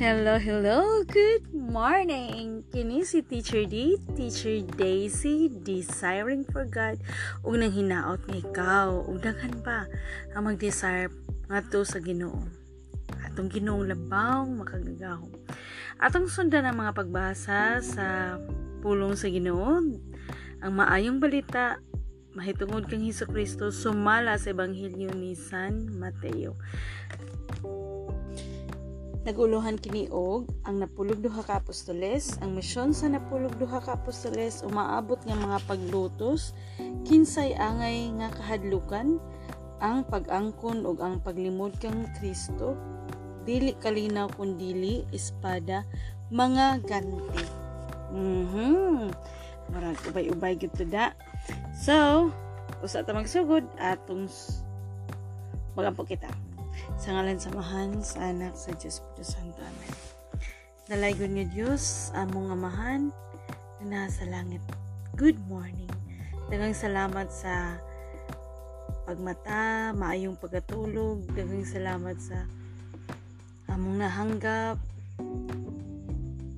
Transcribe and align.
Hello, 0.00 0.40
hello. 0.40 1.04
Good 1.04 1.52
morning. 1.52 2.64
Kini 2.72 3.04
si 3.04 3.20
Teacher 3.20 3.68
D, 3.68 4.00
Teacher 4.16 4.64
Daisy, 4.64 5.52
desiring 5.52 6.40
for 6.48 6.64
God 6.64 6.96
ug 7.44 7.60
nang 7.60 7.68
hinaot 7.68 8.24
nga 8.24 8.38
ikaw 8.40 9.04
ug 9.04 9.20
daghan 9.20 9.60
pa 9.60 9.84
ang 10.32 10.48
mag-desire 10.48 11.12
ngadto 11.52 11.84
sa 11.84 12.00
Ginoo. 12.00 12.48
Atong 13.28 13.52
Ginoong 13.52 13.92
labaw 13.92 14.48
makagagahom. 14.48 15.36
Atong 16.00 16.32
sundan 16.32 16.64
ang 16.64 16.80
mga 16.80 16.96
pagbasa 16.96 17.84
sa 17.84 18.40
pulong 18.80 19.20
sa 19.20 19.28
Ginoo, 19.28 19.84
ang 20.64 20.72
maayong 20.80 21.20
balita 21.20 21.76
mahitungod 22.32 22.88
kang 22.88 23.04
Hesus 23.04 23.28
Kristo 23.28 23.68
sumala 23.68 24.40
sa 24.40 24.56
ebanghelyo 24.56 25.12
ni 25.12 25.36
San 25.36 25.92
Mateo. 25.92 26.56
Naguluhan 29.30 29.78
kini 29.78 30.10
og 30.10 30.50
ang 30.66 30.82
napulog 30.82 31.22
duha 31.22 31.46
ka 31.46 31.62
apostoles, 31.62 32.34
ang 32.42 32.58
misyon 32.58 32.90
sa 32.90 33.06
napulog 33.06 33.54
duha 33.62 33.78
ka 33.78 33.94
apostoles 33.94 34.66
umaabot 34.66 35.22
nga 35.22 35.38
mga 35.38 35.62
paglutos, 35.70 36.50
kinsay 37.06 37.54
angay 37.54 38.10
nga 38.18 38.34
kahadlukan, 38.34 39.22
ang 39.78 40.02
pag-angkon 40.10 40.82
ug 40.82 40.98
ang 40.98 41.22
paglimod 41.22 41.78
kang 41.78 42.10
Kristo, 42.18 42.74
dili 43.46 43.70
kalinaw 43.78 44.34
kun 44.34 44.58
dili 44.58 45.06
espada, 45.14 45.86
mga 46.34 46.82
ganti. 46.90 47.46
Mhm. 48.10 49.14
Marag 49.70 50.10
ubay-ubay 50.10 50.58
gyud 50.58 50.74
da. 50.90 51.14
So, 51.78 52.34
usa 52.82 53.06
ta 53.06 53.14
magsugod 53.14 53.62
atong 53.78 54.26
magampo 55.78 56.02
kita. 56.02 56.49
Sa 56.98 57.14
ngalan 57.14 57.40
samahan 57.40 58.02
sa 58.02 58.30
anak 58.30 58.54
sa 58.58 58.74
Diyos 58.76 59.00
Puto 59.00 59.24
Santo. 59.24 59.60
Amen. 59.62 59.92
Dalaygon 60.90 61.32
niyo 61.34 61.46
Diyos, 61.50 62.10
among 62.18 62.50
amahan 62.50 63.14
na 63.82 64.06
nasa 64.06 64.26
langit. 64.26 64.62
Good 65.14 65.38
morning. 65.46 65.90
Dagang 66.50 66.74
salamat 66.74 67.30
sa 67.30 67.78
pagmata, 69.06 69.94
maayong 69.94 70.34
pagkatulog. 70.34 71.24
Dagang 71.34 71.62
salamat 71.62 72.18
sa 72.18 72.42
among 73.70 74.02
nahanggap, 74.02 74.76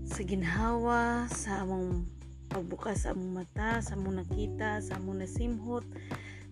sa 0.09 0.21
ginhawa, 0.25 1.29
sa 1.29 1.65
among 1.65 2.09
pagbukas 2.53 3.09
sa 3.09 3.17
among 3.17 3.43
mata, 3.43 3.81
sa 3.81 3.97
among 3.97 4.21
nakita, 4.21 4.85
sa 4.85 5.01
among 5.01 5.25
nasimhot, 5.25 5.85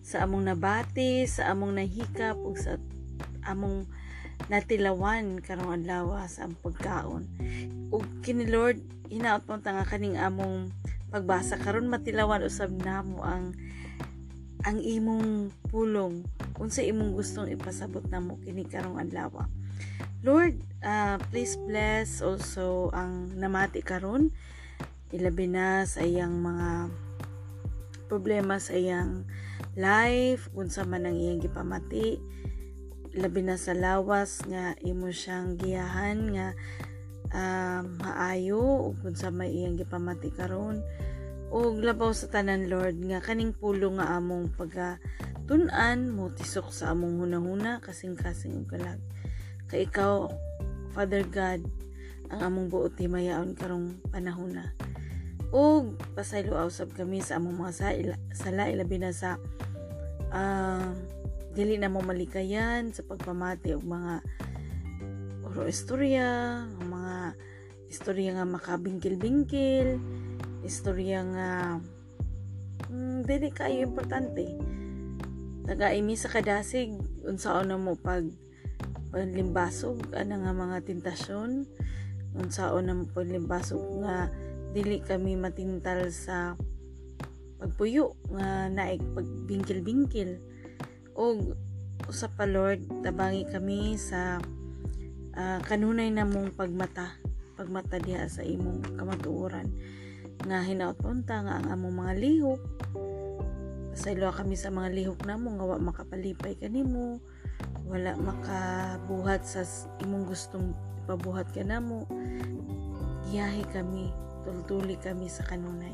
sa 0.01 0.25
among 0.25 0.49
nabati, 0.49 1.29
sa 1.29 1.53
among 1.53 1.77
nahikap, 1.77 2.33
ug 2.41 2.57
sa 2.57 2.81
among 3.47 3.89
natilawan 4.49 5.39
karong 5.43 5.81
adlaw 5.81 6.17
sa 6.25 6.47
among 6.49 6.61
pagkaon. 6.65 7.23
Ug 7.93 8.03
kini 8.25 8.49
Lord 8.49 8.81
hinaot 9.11 9.45
mo 9.45 9.59
nga 9.59 9.85
kaning 9.85 10.17
among 10.17 10.71
pagbasa. 11.11 11.59
Karon 11.59 11.91
matilawan 11.91 12.41
usab 12.47 12.71
namo 12.71 13.21
ang 13.21 13.53
ang 14.65 14.77
imong 14.79 15.51
pulong. 15.69 16.25
Unsa 16.61 16.85
imong 16.85 17.17
gustong 17.17 17.49
ipasabot 17.51 18.05
namo 18.07 18.37
kini 18.41 18.65
karong 18.65 19.01
adlaw 19.01 19.45
Lord 20.21 20.61
uh, 20.85 21.17
please 21.33 21.57
bless 21.65 22.21
also 22.21 22.93
ang 22.93 23.33
namati 23.35 23.81
karon. 23.81 24.29
Ilabi 25.11 25.49
na 25.49 25.83
sa 25.83 26.05
iyang 26.05 26.39
mga 26.39 26.93
problema 28.11 28.59
sa 28.59 28.75
iyang 28.75 29.23
life 29.79 30.51
unsa 30.51 30.83
man 30.83 31.07
ang 31.07 31.15
iyang 31.15 31.39
gipamati 31.39 32.19
labi 33.15 33.43
na 33.43 33.59
sa 33.59 33.75
lawas 33.75 34.43
nga 34.47 34.75
imo 34.83 35.11
siyang 35.11 35.59
giyahan 35.59 36.19
nga 36.31 36.47
uh, 37.35 37.81
maayo 37.83 38.91
ug 38.91 38.99
kun 39.03 39.15
sa 39.15 39.31
may 39.31 39.51
iyang 39.51 39.75
gipamati 39.75 40.31
karon. 40.31 40.79
Ug 41.51 41.83
labaw 41.83 42.15
sa 42.15 42.31
tanan 42.31 42.71
Lord 42.71 42.99
nga 43.03 43.19
kaning 43.19 43.51
pulo 43.51 43.91
nga 43.99 44.15
among 44.15 44.55
pagatunan 44.55 46.11
mo 46.11 46.31
tisok 46.31 46.71
sa 46.71 46.95
among 46.95 47.19
hunahuna 47.19 47.83
kasing-kasing 47.83 48.63
ug 48.63 48.71
kalag. 48.71 48.99
Kay 49.67 49.87
ikaw 49.87 50.31
Father 50.95 51.27
God 51.27 51.63
ang 52.31 52.41
among 52.47 52.71
buot 52.71 52.95
himayaon 52.95 53.59
karong 53.59 53.99
panahona 54.07 54.71
ug 55.51 55.99
pasaylo 56.15 56.55
usab 56.63 56.95
kami 56.95 57.19
sa 57.19 57.35
among 57.35 57.59
mga 57.59 57.73
sala, 57.75 58.15
sala 58.31 58.71
ilabi 58.71 59.03
na 59.03 59.11
sa 59.11 59.35
uh, 60.31 60.95
dili 61.51 61.75
na 61.75 61.91
mo 61.91 61.99
malikayan 61.99 62.95
sa 62.95 63.03
pagpamati 63.03 63.75
og 63.75 63.83
mga 63.83 64.13
oro 65.47 65.67
istorya 65.67 66.63
mga 66.79 67.35
istorya 67.91 68.39
nga 68.39 68.45
makabingkil-bingkil 68.47 69.99
istorya 70.63 71.19
nga 71.25 71.49
mm, 72.87 73.25
dili 73.25 73.49
kayo 73.49 73.83
importante. 73.83 74.45
Tagaimi 75.65 76.15
sa 76.17 76.29
kadasig 76.29 76.95
unsaon 77.25 77.69
na 77.69 77.77
mo 77.77 77.97
pag 77.97 78.25
panlimbasog 79.11 80.15
ana 80.15 80.39
nga 80.39 80.53
mga 80.55 80.77
tentasyon? 80.87 81.67
Unsaon 82.37 82.87
na 82.87 82.95
mo 82.95 83.05
panlimbasog 83.11 84.01
nga 84.05 84.31
dili 84.71 85.03
kami 85.03 85.35
matintal 85.35 86.07
sa 86.13 86.55
pagpuyo 87.59 88.15
nga 88.31 88.71
naig 88.71 89.03
pagbingkil-bingkil 89.13 90.39
og 91.15 91.55
usap 92.07 92.33
pa 92.39 92.45
Lord 92.49 92.81
tabangi 93.05 93.45
kami 93.47 93.95
sa 93.99 94.41
uh, 95.37 95.59
kanunay 95.63 96.09
namong 96.11 96.55
pagmata 96.55 97.19
pagmata 97.55 98.01
diha 98.01 98.25
sa 98.25 98.41
imong 98.41 98.97
kamatuoran. 98.97 99.69
Nga 100.41 100.65
hinaot 100.65 100.97
punta 100.97 101.45
nga 101.45 101.61
ang 101.61 101.69
among 101.69 102.01
mga 102.01 102.13
lihok. 102.17 102.61
Pasaylo 103.93 104.33
kami 104.33 104.57
sa 104.57 104.73
mga 104.73 104.89
lihok 104.97 105.19
namo 105.29 105.53
nga 105.59 105.65
wa 105.67 105.77
makapalipay 105.77 106.57
kanimo 106.57 107.21
wala 107.85 108.15
makabuhat 108.17 109.43
sa 109.43 109.67
imong 110.01 110.25
gustong 110.25 110.71
ipabuhat 111.03 111.51
ka 111.51 111.59
namo 111.59 112.07
giyahe 113.27 113.61
kami 113.69 114.09
tultuli 114.47 114.95
kami 114.97 115.27
sa 115.27 115.45
kanunay. 115.45 115.93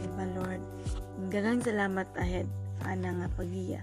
Diba 0.00 0.24
Lord? 0.32 0.62
Gagang 1.30 1.62
salamat 1.62 2.08
ahead 2.18 2.61
ana 2.92 3.10
nga 3.16 3.28
pagiya. 3.32 3.80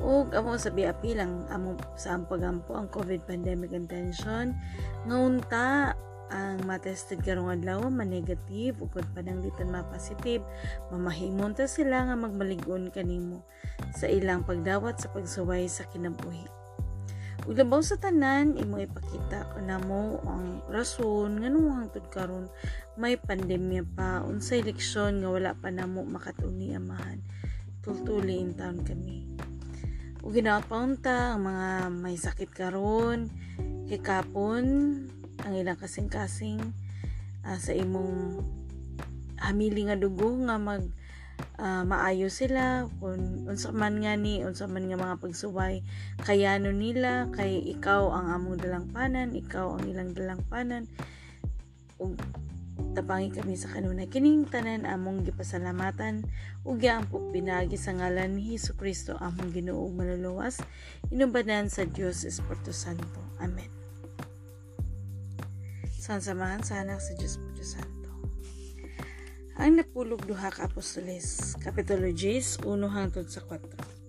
Ug 0.00 0.32
amo 0.32 0.56
sa 0.56 0.72
biapi 0.72 1.12
lang 1.12 1.44
amo 1.52 1.76
sa 1.98 2.16
ang 2.16 2.24
pagampo 2.24 2.72
ang 2.72 2.88
COVID 2.88 3.28
pandemic 3.28 3.76
intention. 3.76 4.56
Ngaunta 5.04 5.92
ang 6.30 6.62
matested 6.62 7.20
karong 7.26 7.50
adlaw 7.50 7.90
man 7.90 8.14
negative 8.14 8.78
ug 8.78 8.88
kun 8.94 9.04
pananglitan 9.12 9.68
ma 9.68 9.82
positive 9.90 10.46
mamahimon 10.94 11.58
ta 11.58 11.66
sila 11.66 12.06
nga 12.06 12.16
magmaligon 12.16 12.88
kanimo 12.94 13.42
sa 13.98 14.06
ilang 14.06 14.46
pagdawat 14.46 15.02
sa 15.02 15.10
pagsuway 15.10 15.66
sa 15.66 15.84
kinabuhi. 15.90 16.46
Ug 17.44 17.56
labaw 17.58 17.82
sa 17.82 17.98
tanan 17.98 18.54
imo 18.56 18.78
ipakita 18.78 19.58
namo 19.64 20.22
ang 20.28 20.64
rason 20.70 21.40
nganong 21.40 21.76
hangtod 21.76 22.06
karon 22.08 22.46
may 22.94 23.16
pandemya 23.16 23.84
pa 23.96 24.22
unsay 24.22 24.62
leksyon 24.62 25.20
nga 25.20 25.28
wala 25.28 25.50
pa 25.56 25.72
namo 25.72 26.04
makatuni 26.04 26.76
amahan 26.76 27.20
tultuli 27.80 28.40
in 28.40 28.52
town 28.52 28.80
kami. 28.84 29.24
O 30.20 30.28
ginapaunta 30.28 31.36
ang 31.36 31.48
mga 31.48 31.68
may 31.96 32.16
sakit 32.16 32.52
karon. 32.52 33.32
Hikapon 33.88 34.64
ang 35.40 35.54
ilang 35.56 35.80
kasing-kasing 35.80 36.60
uh, 37.42 37.58
sa 37.58 37.72
imong 37.72 38.44
hamili 39.40 39.88
nga 39.88 39.96
dugo 39.96 40.36
nga 40.44 40.60
mag 40.60 40.84
uh, 41.56 41.82
maayo 41.88 42.28
sila. 42.28 42.84
Kung 43.00 43.48
unsa 43.48 43.72
man 43.72 44.04
nga 44.04 44.12
ni 44.12 44.44
unsa 44.44 44.68
man 44.68 44.84
nga 44.84 45.00
mga 45.00 45.16
pagsuway. 45.16 45.80
Kayano 46.20 46.76
nila 46.76 47.32
kay 47.32 47.56
ikaw 47.72 48.12
ang 48.12 48.28
among 48.36 48.60
dalangpanan 48.60 49.32
ikaw 49.32 49.80
ang 49.80 49.88
ilang 49.88 50.12
dalangpanan 50.12 50.84
ug 51.96 52.16
tabangi 52.96 53.30
kami 53.34 53.54
sa 53.54 53.70
kanunay. 53.70 54.08
Kining 54.08 54.48
tanan 54.48 54.88
among 54.88 55.22
gipasalamatan. 55.22 56.24
Ug 56.64 56.80
giampok 56.80 57.32
pinagi 57.32 57.76
sa 57.76 57.92
ngalan 57.92 58.36
ni 58.36 58.54
Hesus 58.54 58.76
Kristo 58.76 59.16
among 59.20 59.52
Ginoo 59.52 59.88
maluluwas 59.92 60.60
inubanan 61.12 61.68
sa 61.68 61.84
Dios 61.84 62.24
Espiritu 62.24 62.72
Santo. 62.72 63.20
Amen. 63.40 63.68
Sansamahan 66.00 66.64
sa 66.64 66.80
anak 66.80 67.04
sa 67.04 67.12
Dios 67.16 67.36
Espiritu 67.36 67.64
Santo. 67.64 68.10
Ang 69.60 69.76
napulog 69.76 70.24
duha 70.24 70.48
ka 70.48 70.64
apostoles 70.64 71.52
kapitulo 71.60 72.08
10 72.08 72.64
1 72.64 72.96
hangtod 72.96 73.28
sa 73.28 73.44
4 73.44 73.99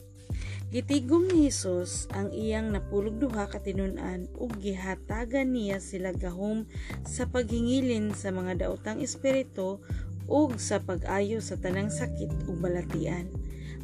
Gitigom 0.71 1.27
ni 1.27 1.51
Hesus 1.51 2.07
ang 2.15 2.31
iyang 2.31 2.71
napulog 2.71 3.19
duha 3.19 3.51
katinunan 3.51 4.31
ug 4.39 4.55
gihatagan 4.55 5.51
niya 5.51 5.83
sila 5.83 6.15
gahom 6.15 6.63
sa 7.03 7.27
paghingilin 7.27 8.15
sa 8.15 8.31
mga 8.31 8.63
daotang 8.63 9.03
espiritu 9.03 9.83
ug 10.31 10.55
sa 10.63 10.79
pag-ayo 10.79 11.43
sa 11.43 11.59
tanang 11.59 11.91
sakit 11.91 12.47
ug 12.47 12.63
balatian. 12.63 13.27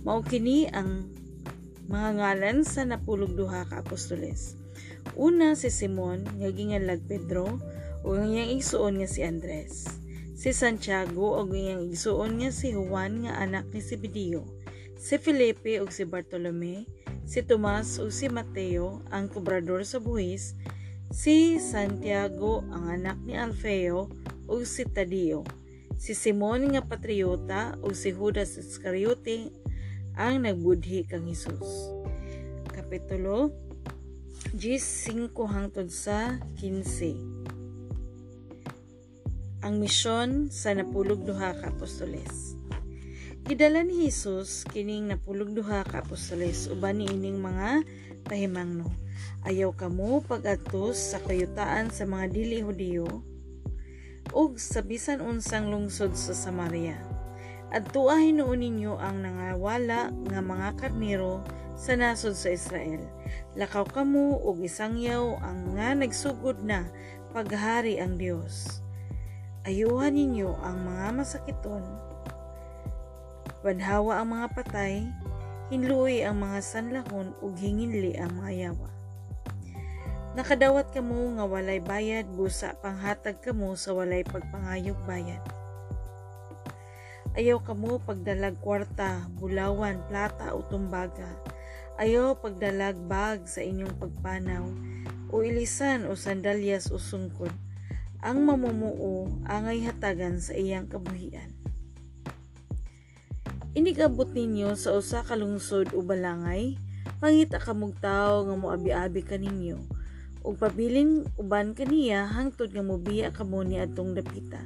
Mao 0.07 0.23
kini 0.23 0.71
ang 0.71 1.11
mga 1.91 2.23
ngalan 2.23 2.63
sa 2.63 2.87
napulog 2.87 3.35
duha 3.35 3.67
ka 3.67 3.83
apostoles. 3.83 4.55
Una 5.19 5.59
si 5.59 5.67
Simon 5.67 6.23
nga 6.39 6.47
ginganlag 6.55 7.03
Pedro 7.03 7.59
ug 8.07 8.15
ang 8.15 8.31
iyang 8.31 8.55
igsuon 8.55 9.03
nga 9.03 9.11
si 9.11 9.27
Andres. 9.27 9.91
Si 10.39 10.55
Santiago 10.55 11.35
ug 11.35 11.51
iyang 11.51 11.83
igsuon 11.83 12.39
nga 12.39 12.47
si 12.47 12.71
Juan 12.71 13.27
nga 13.27 13.43
anak 13.43 13.67
ni 13.75 13.83
Zebedeo. 13.83 14.47
Si 14.47 14.56
Felipe 15.21 15.77
ug 15.77 15.93
si 15.93 16.03
Bartolome, 16.09 16.89
si 17.23 17.45
Tomas 17.45 18.01
ug 18.01 18.09
si 18.09 18.25
Mateo 18.27 19.05
ang 19.13 19.29
kubrador 19.29 19.85
sa 19.85 20.01
buhis, 20.01 20.57
si 21.13 21.61
Santiago 21.61 22.65
ang 22.73 22.89
anak 22.89 23.21
ni 23.21 23.37
Alfeo 23.37 24.09
ug 24.49 24.61
si 24.65 24.89
Tadio, 24.89 25.45
si 26.01 26.17
Simon 26.17 26.73
nga 26.73 26.81
patriota 26.81 27.77
ug 27.85 27.93
si 27.93 28.09
Judas 28.09 28.57
Iscariote 28.57 29.53
ang 30.17 30.41
nagbudhi 30.47 31.05
kang 31.05 31.29
Hesus. 31.29 31.93
Kapitulo 32.73 33.53
15 34.55 35.27
hangtod 35.51 35.91
sa 35.91 36.39
15. 36.61 37.19
Ang 39.67 39.83
misyon 39.83 40.47
sa 40.47 40.71
napulog 40.71 41.27
duha 41.27 41.51
ka 41.57 41.67
apostoles. 41.67 42.46
Gidala 43.47 43.79
ni 43.79 44.03
Hesus 44.03 44.67
kining 44.67 45.07
napulog 45.07 45.55
duha 45.55 45.79
ka 45.87 46.03
apostoles 46.03 46.67
uban 46.67 46.99
niining 46.99 47.39
mga 47.39 47.79
pahimangno. 48.27 48.91
Ayaw 49.47 49.71
kamo 49.71 50.19
pag-atos 50.19 51.15
sa 51.15 51.23
kayutaan 51.23 51.87
sa 51.87 52.03
mga 52.03 52.27
dili 52.27 52.59
Hudiyo 52.59 53.07
ug 54.35 54.59
sa 54.59 54.83
bisan 54.83 55.23
unsang 55.23 55.71
lungsod 55.71 56.11
sa 56.19 56.35
Samaria. 56.35 56.99
At 57.71 57.87
tuahin 57.95 58.43
noon 58.43 58.67
ninyo 58.67 58.99
ang 58.99 59.23
nangawala 59.23 60.11
nga 60.11 60.39
mga 60.43 60.69
karnero 60.83 61.39
sa 61.79 61.95
nasod 61.95 62.35
sa 62.35 62.51
Israel. 62.51 62.99
Lakaw 63.55 63.87
kamo 63.87 64.43
ug 64.43 64.59
isangyaw 64.59 65.39
ang 65.39 65.71
nga 65.71 65.95
nagsugod 65.95 66.67
na 66.67 66.83
paghari 67.31 67.95
ang 67.95 68.19
Dios. 68.19 68.83
Ayuhan 69.63 70.19
ninyo 70.19 70.51
ang 70.59 70.83
mga 70.83 71.07
masakiton. 71.15 72.06
Banhawa 73.65 74.21
ang 74.21 74.37
mga 74.37 74.47
patay, 74.53 75.09
hinluoy 75.73 76.21
ang 76.21 76.37
mga 76.45 76.61
sanlahon 76.61 77.33
ug 77.41 77.57
hinginli 77.57 78.13
ang 78.13 78.37
mga 78.37 78.51
yawa. 78.69 78.89
Nakadawat 80.37 80.93
kamo 80.93 81.33
nga 81.33 81.49
walay 81.49 81.81
bayad 81.81 82.29
busa 82.29 82.77
panghatag 82.77 83.41
kamo 83.41 83.73
sa 83.73 83.97
walay 83.97 84.21
pagpangayog 84.21 85.01
bayad. 85.09 85.41
Ayaw 87.33 87.57
kamo 87.65 87.97
pagdalag 88.05 88.61
kwarta, 88.61 89.25
bulawan, 89.41 90.05
plata 90.05 90.53
o 90.53 90.61
tumbaga. 90.61 91.25
Ayaw 91.97 92.37
pagdalag 92.37 93.01
bag 93.09 93.49
sa 93.49 93.65
inyong 93.65 93.97
pagpanaw 93.97 94.65
o 95.33 95.41
ilisan 95.41 96.05
o 96.05 96.13
sandalyas 96.13 96.93
o 96.93 97.01
sungkod. 97.01 97.49
Ang 98.21 98.45
mamumuo 98.45 99.41
angay 99.49 99.81
hatagan 99.89 100.37
sa 100.37 100.53
iyang 100.53 100.85
kabuhian. 100.85 101.56
Inigabot 103.77 104.25
ninyo 104.33 104.73
sa 104.73 104.97
usa 104.97 105.21
ka 105.21 105.37
lungsod 105.37 105.93
o 105.93 106.01
balangay, 106.01 106.81
pangita 107.21 107.61
kamog 107.61 107.93
tao 108.01 108.41
nga 108.49 108.57
moabi-abi 108.57 109.21
kaninyo 109.21 109.77
ug 110.41 110.57
pabilin 110.57 111.29
uban 111.37 111.77
kaniya 111.77 112.25
hangtod 112.25 112.73
nga 112.73 112.81
mobiya 112.81 113.29
kamo 113.29 113.61
ni 113.61 113.77
adtong 113.77 114.17
dapita. 114.17 114.65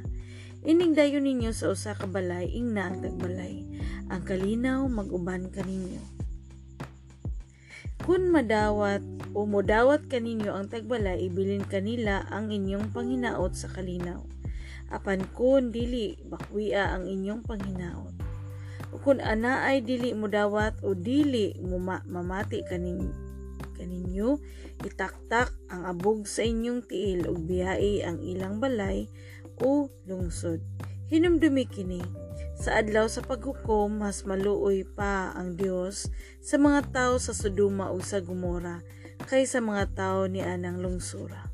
Ining 0.63 0.95
dayon 0.95 1.27
ninyo 1.27 1.51
sa 1.51 1.75
usa 1.75 1.91
ka 1.91 2.07
balay 2.07 2.55
ingna 2.55 2.87
ang. 2.87 3.67
Ang 4.07 4.23
kalinaw 4.23 4.87
mag-uban 4.87 5.51
kaninyo. 5.51 5.99
Kun 8.07 8.31
madawat 8.31 9.03
o 9.35 9.43
modawat 9.43 10.07
kaninyo 10.07 10.55
ang 10.55 10.71
tagbalay, 10.71 11.27
ibilin 11.27 11.67
kanila 11.67 12.23
ang 12.31 12.47
inyong 12.47 12.95
panghinaot 12.95 13.59
sa 13.59 13.67
kalinaw. 13.67 14.23
Apan 14.87 15.27
kun 15.35 15.75
dili 15.75 16.15
bakwia 16.31 16.95
ang 16.95 17.11
inyong 17.11 17.43
panghinaot. 17.43 18.20
O 18.91 18.99
kun 18.99 19.23
ana 19.23 19.63
ay 19.71 19.79
dili 19.79 20.11
modawat 20.11 20.83
o 20.83 20.91
dili 20.91 21.55
muma, 21.63 22.03
mamati 22.03 22.59
kaninyo 22.67 23.31
kaninyo 23.81 24.37
itaktak 24.85 25.49
ang 25.71 25.89
abog 25.89 26.29
sa 26.29 26.45
inyong 26.45 26.85
tiil 26.85 27.25
ug 27.25 27.49
biyai 27.49 28.05
ang 28.05 28.21
ilang 28.21 28.61
balay 28.61 29.09
o 29.57 29.89
lungsod. 30.05 30.61
Hinumdumi 31.09 31.65
kini 31.65 31.99
sa 32.61 32.77
adlaw 32.77 33.09
sa 33.09 33.25
paghukom 33.25 34.05
mas 34.05 34.21
maluoy 34.21 34.85
pa 34.85 35.33
ang 35.33 35.57
Dios 35.57 36.13
sa 36.45 36.61
mga 36.61 36.93
tao 36.93 37.13
sa 37.17 37.33
Sodoma 37.33 37.89
ug 37.89 38.05
sa 38.05 38.21
Gomora 38.21 38.85
kaysa 39.25 39.65
mga 39.65 39.97
tao 39.97 40.29
ni 40.29 40.45
anang 40.45 40.77
lungsura. 40.77 41.49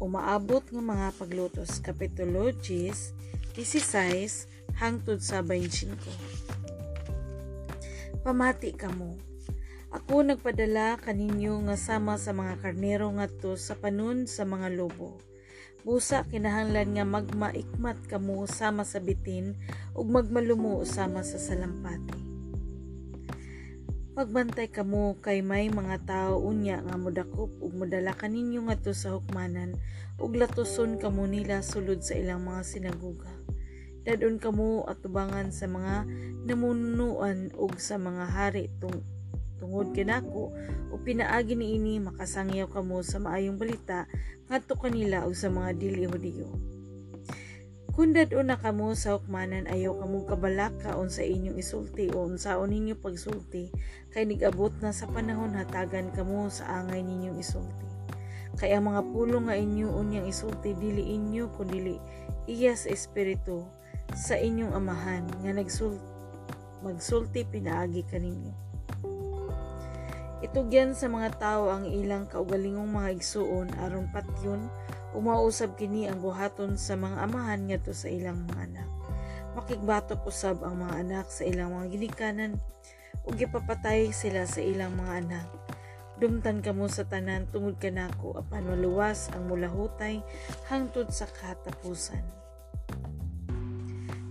Umaabot 0.00 0.64
nga 0.64 0.80
mga 0.80 1.08
paglutos 1.18 1.82
kapitulo 1.82 2.54
10 2.56 3.19
16 3.62 4.76
hangtod 4.80 5.20
sa 5.20 5.44
25 5.44 6.50
pamati 8.20 8.76
kamo. 8.76 9.16
Ako 9.90 10.22
nagpadala 10.22 11.00
kaninyo 11.00 11.56
nga 11.66 11.74
sama 11.80 12.20
sa 12.20 12.36
mga 12.36 12.60
karnero 12.60 13.08
ngadto 13.10 13.56
sa 13.56 13.74
panun 13.74 14.28
sa 14.28 14.44
mga 14.44 14.76
lobo. 14.76 15.18
Busa 15.82 16.28
kinahanglan 16.28 16.94
nga 16.94 17.08
magmaikmat 17.08 18.04
kamo 18.12 18.44
sama 18.44 18.84
sa 18.84 19.00
bitin 19.00 19.56
ug 19.96 20.04
magmalumo 20.12 20.84
sama 20.84 21.24
sa 21.24 21.40
salampati. 21.40 22.20
Pagbantay 24.12 24.68
kamo 24.68 25.16
kay 25.24 25.40
may 25.40 25.72
mga 25.72 26.04
tao 26.04 26.44
unya 26.44 26.84
nga 26.84 27.00
modakop 27.00 27.48
ug 27.56 27.72
modala 27.72 28.12
kaninyo 28.12 28.68
ngadto 28.68 28.92
sa 28.92 29.16
hukmanan 29.16 29.80
ug 30.20 30.36
latuson 30.36 31.00
kamo 31.00 31.24
nila 31.24 31.64
sulod 31.64 32.04
sa 32.04 32.20
ilang 32.20 32.44
mga 32.44 32.62
sinaguga 32.68 33.39
dadon 34.00 34.40
kamo 34.40 34.88
atubangan 34.88 35.52
sa 35.52 35.68
mga 35.68 36.08
namunuan 36.48 37.52
ug 37.52 37.76
sa 37.76 38.00
mga 38.00 38.24
hari 38.32 38.72
tung 38.80 39.04
tungod 39.60 39.92
kinako 39.92 40.56
o 40.88 40.96
pinaagi 40.96 41.52
niini 41.52 42.00
makasangyaw 42.00 42.64
kamo 42.72 43.04
sa 43.04 43.20
maayong 43.20 43.60
balita 43.60 44.08
ngadto 44.48 44.80
kanila 44.80 45.28
ug 45.28 45.36
sa 45.36 45.52
mga 45.52 45.76
dili 45.76 46.08
Hudiyo. 46.08 46.48
Kung 47.92 48.16
dadon 48.16 48.48
na 48.48 48.56
kamo 48.56 48.96
sa 48.96 49.20
hukmanan 49.20 49.68
ayaw 49.68 50.00
kamo 50.00 50.24
kabalaka 50.24 50.96
sa 51.12 51.20
inyong 51.20 51.60
isulti 51.60 52.08
o 52.08 52.24
unsaon 52.24 52.72
ninyo 52.72 52.96
pagsulti 52.96 53.68
kay 54.14 54.24
nigabot 54.24 54.72
na 54.80 54.96
sa 54.96 55.04
panahon 55.10 55.52
hatagan 55.52 56.08
kamo 56.16 56.48
sa 56.48 56.80
angay 56.80 57.04
ninyong 57.04 57.36
isulti. 57.36 57.84
Kay 58.56 58.72
ang 58.72 58.88
mga 58.88 59.04
pulong 59.12 59.52
nga 59.52 59.58
inyo 59.60 59.92
unyang 59.92 60.24
isulti 60.24 60.72
dili 60.72 61.12
inyo 61.12 61.52
kundi 61.52 62.00
iya 62.48 62.72
sa 62.72 62.88
espiritu 62.88 63.68
sa 64.14 64.34
inyong 64.34 64.74
amahan 64.74 65.24
nga 65.42 65.52
nagsul 65.54 65.98
magsulti 66.80 67.44
pinaagi 67.44 68.02
kaninyo. 68.08 68.54
Itugyan 70.40 70.96
sa 70.96 71.12
mga 71.12 71.36
tao 71.36 71.68
ang 71.68 71.84
ilang 71.84 72.24
kaugalingong 72.24 72.88
mga 72.88 73.12
igsuon 73.20 73.68
aron 73.76 74.08
patyon 74.08 74.72
umausab 75.12 75.76
kini 75.76 76.08
ang 76.08 76.24
buhaton 76.24 76.80
sa 76.80 76.96
mga 76.96 77.28
amahan 77.28 77.60
ngadto 77.68 77.92
sa 77.92 78.08
ilang 78.08 78.48
mga 78.48 78.72
anak. 78.72 78.88
Makigbatok 79.52 80.24
usab 80.24 80.64
ang 80.64 80.80
mga 80.80 80.94
anak 81.04 81.26
sa 81.28 81.44
ilang 81.44 81.76
mga 81.76 81.86
ginikanan 81.92 82.52
ug 83.28 83.36
gipapatay 83.36 84.14
sila 84.16 84.48
sa 84.48 84.64
ilang 84.64 84.96
mga 84.96 85.12
anak. 85.28 85.46
Dumtan 86.16 86.64
kamo 86.64 86.88
sa 86.88 87.04
tanan 87.04 87.44
tungod 87.52 87.76
kanako 87.76 88.36
apan 88.40 88.64
maluwas 88.64 89.28
ang 89.36 89.44
mulahutay 89.44 90.24
hangtod 90.72 91.12
sa 91.12 91.28
katapusan. 91.28 92.39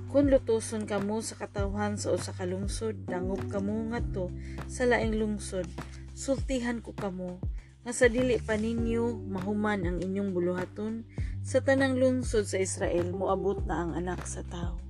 Kung 0.10 0.26
lutuson 0.26 0.90
kamo 0.90 1.22
sa 1.22 1.38
katawhan 1.38 1.94
sa 1.94 2.10
usa 2.18 2.34
ka 2.34 2.42
lungsod, 2.42 3.06
dangop 3.06 3.46
kamo 3.46 3.94
ngadto 3.94 4.34
sa 4.66 4.90
laing 4.90 5.22
lungsod, 5.22 5.70
sultihan 6.18 6.82
ko 6.82 6.98
kamo 6.98 7.38
nga 7.86 7.94
sa 7.94 8.10
dili 8.10 8.42
pa 8.42 8.58
ninyo 8.58 9.30
mahuman 9.30 9.86
ang 9.86 9.98
inyong 10.02 10.34
buluhaton 10.34 11.06
sa 11.46 11.62
tanang 11.62 12.02
lungsod 12.02 12.50
sa 12.50 12.58
Israel 12.58 13.14
moabot 13.14 13.62
na 13.70 13.86
ang 13.86 13.92
anak 13.94 14.26
sa 14.26 14.42
tao. 14.50 14.82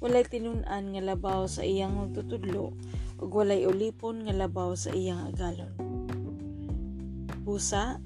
Walay 0.00 0.24
tinun-an 0.24 0.96
nga 0.96 1.02
labaw 1.12 1.44
sa 1.44 1.60
iyang 1.60 2.00
magtutudlo 2.00 2.72
ug 3.20 3.28
walay 3.28 3.68
ulipon 3.68 4.24
nga 4.24 4.32
labaw 4.32 4.72
sa 4.72 4.88
iyang 4.96 5.28
agalon. 5.28 5.76
Busa, 7.44 8.00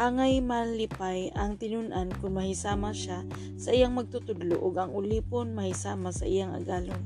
Angay 0.00 0.40
malipay 0.40 1.28
ang 1.36 1.60
tinunan 1.60 2.08
kung 2.16 2.40
mahisama 2.40 2.96
siya 2.96 3.28
sa 3.60 3.76
iyang 3.76 3.92
magtutudlo 3.92 4.56
ug 4.56 4.80
ang 4.80 4.88
ulipon 4.96 5.52
mahisama 5.52 6.08
sa 6.08 6.24
iyang 6.24 6.56
agalon. 6.56 7.04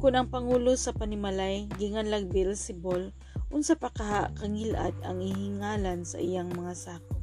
Kung 0.00 0.16
ang 0.16 0.32
pangulo 0.32 0.72
sa 0.72 0.96
panimalay 0.96 1.68
gingan 1.76 2.08
lagbil 2.08 2.56
si 2.56 2.72
Bol, 2.72 3.12
unsa 3.52 3.76
pa 3.76 3.92
kaha 3.92 4.32
kangilad 4.40 4.96
ang 5.04 5.20
ihingalan 5.20 6.08
sa 6.08 6.16
iyang 6.16 6.48
mga 6.56 6.72
sako. 6.72 7.20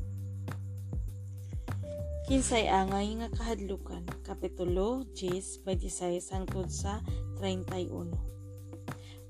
Kinsay 2.29 2.69
angay 2.69 3.17
nga 3.17 3.33
kahadlukan, 3.33 4.05
Kapitulo 4.21 5.01
10, 5.17 5.65
26 5.65 6.29
hangtod 6.29 6.69
sa 6.69 7.01
31. 7.41 8.13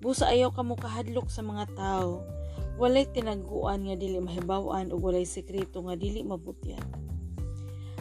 Busa 0.03 0.27
ayaw 0.27 0.51
ka 0.51 0.67
kahadlok 0.75 1.31
sa 1.31 1.39
mga 1.39 1.71
tao. 1.79 2.38
Walay 2.79 3.11
tinaguan 3.11 3.91
nga 3.91 3.95
dili 3.99 4.23
mahibawan 4.23 4.95
ug 4.95 5.03
walay 5.03 5.27
sekreto 5.27 5.83
nga 5.83 5.99
dili 5.99 6.23
mabutyan. 6.23 6.79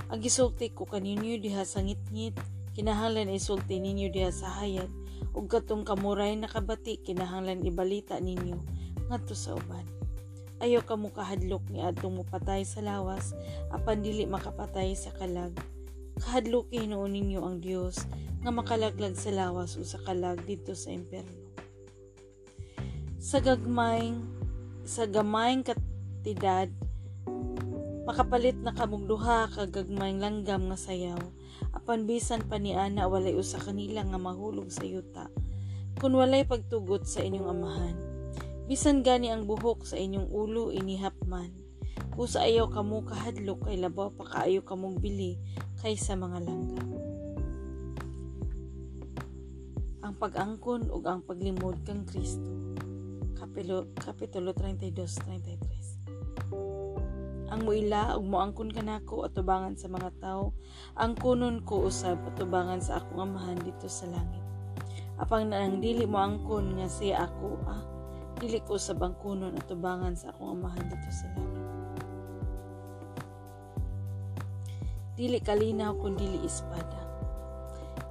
Ang 0.06 0.22
gisulti 0.22 0.70
ko 0.70 0.86
kaninyo 0.86 1.34
diha 1.42 1.66
sa 1.66 1.82
ngitngit, 1.82 2.38
kinahanglan 2.78 3.26
isulti 3.34 3.82
ninyo 3.82 4.06
diha 4.06 4.30
sa 4.30 4.54
hayag, 4.62 4.86
ug 5.34 5.50
katong 5.50 5.82
kamuray 5.82 6.38
nakabati 6.38 7.02
kinahanglan 7.02 7.66
ibalita 7.66 8.22
ninyo 8.22 8.54
ngadto 9.10 9.34
sa 9.34 9.58
uban. 9.58 9.82
Ayaw 10.62 10.86
ka 10.86 10.94
mo 10.94 11.10
kahadlok 11.10 11.66
ni 11.74 11.82
adtong 11.82 12.14
mopatay 12.14 12.62
sa 12.62 12.78
lawas, 12.78 13.34
apan 13.74 13.98
dili 13.98 14.30
makapatay 14.30 14.94
sa 14.94 15.10
kalag. 15.10 15.58
Kahadloki 16.22 16.86
hinuon 16.86 17.18
ninyo 17.18 17.42
ang 17.42 17.58
Dios 17.58 18.06
nga 18.46 18.54
makalaglag 18.54 19.18
sa 19.18 19.34
lawas 19.34 19.74
o 19.74 19.82
sa 19.82 19.98
kalag 20.06 20.38
dito 20.46 20.78
sa 20.78 20.94
impyerno. 20.94 21.50
Sa 23.18 23.42
gagmay 23.42 24.37
sa 24.88 25.04
gamayng 25.04 25.60
katidad 25.60 26.72
makapalit 28.08 28.56
na 28.56 28.72
kamong 28.72 29.04
duha 29.04 29.44
ka 29.52 29.68
gagmayng 29.68 30.16
langgam 30.16 30.72
nga 30.72 30.80
sayaw. 30.80 31.20
Apan 31.76 32.08
bisan 32.08 32.48
pa 32.48 32.56
ni 32.56 32.72
ana 32.72 33.04
walay 33.04 33.36
usa 33.36 33.60
kanila 33.60 34.00
nga 34.00 34.16
mahulog 34.16 34.72
sa 34.72 34.88
yuta. 34.88 35.28
Kun 36.00 36.16
walay 36.16 36.48
pagtugot 36.48 37.04
sa 37.04 37.20
inyong 37.20 37.52
amahan. 37.52 37.96
Bisan 38.64 39.04
gani 39.04 39.28
ang 39.28 39.44
buhok 39.44 39.84
sa 39.84 40.00
inyong 40.00 40.32
ulo 40.32 40.72
inihap 40.72 41.20
man 41.28 41.52
usa 42.18 42.48
ayaw 42.48 42.72
kamo 42.72 43.04
kahadlok 43.04 43.68
kay 43.68 43.78
labaw 43.78 44.10
pa 44.10 44.24
kaayo 44.26 44.64
kamong 44.64 44.98
bili 44.98 45.36
kaysa 45.84 46.16
mga 46.16 46.48
langgam. 46.48 46.88
Ang 50.02 50.14
pag-angkon 50.16 50.88
ug 50.88 51.04
ang 51.04 51.20
paglimod 51.22 51.84
kang 51.84 52.08
Kristo 52.08 52.67
kapitulo, 53.38 53.94
kapitulo 53.94 54.50
32-33 54.52 55.88
ang 57.48 57.64
muila 57.64 58.12
ug 58.20 58.28
moangkon 58.28 58.68
kanako 58.68 59.24
atubangan 59.24 59.72
sa 59.72 59.88
mga 59.88 60.12
tao. 60.20 60.52
Ang 61.00 61.16
kunon 61.16 61.64
ko 61.64 61.88
usab 61.88 62.20
atubangan 62.28 62.76
sa 62.84 63.00
akong 63.00 63.24
amahan 63.24 63.56
dito 63.64 63.88
sa 63.88 64.04
langit. 64.12 64.44
Apang 65.16 65.48
nang 65.48 65.80
dili 65.80 66.04
mo 66.04 66.20
angkon 66.20 66.76
nga 66.76 66.86
siya 66.86 67.24
ako 67.24 67.48
ah 67.64 67.82
dili 68.38 68.62
ko 68.62 68.78
usab 68.78 69.02
ang 69.02 69.16
kunon 69.18 69.56
atubangan 69.56 70.14
sa 70.14 70.30
akong 70.30 70.60
amahan 70.60 70.86
dito 70.92 71.08
sa 71.08 71.26
langit. 71.34 71.66
Dili 75.18 75.38
kalinaw 75.42 75.98
kun 75.98 76.14
dili 76.14 76.38
espada. 76.46 77.00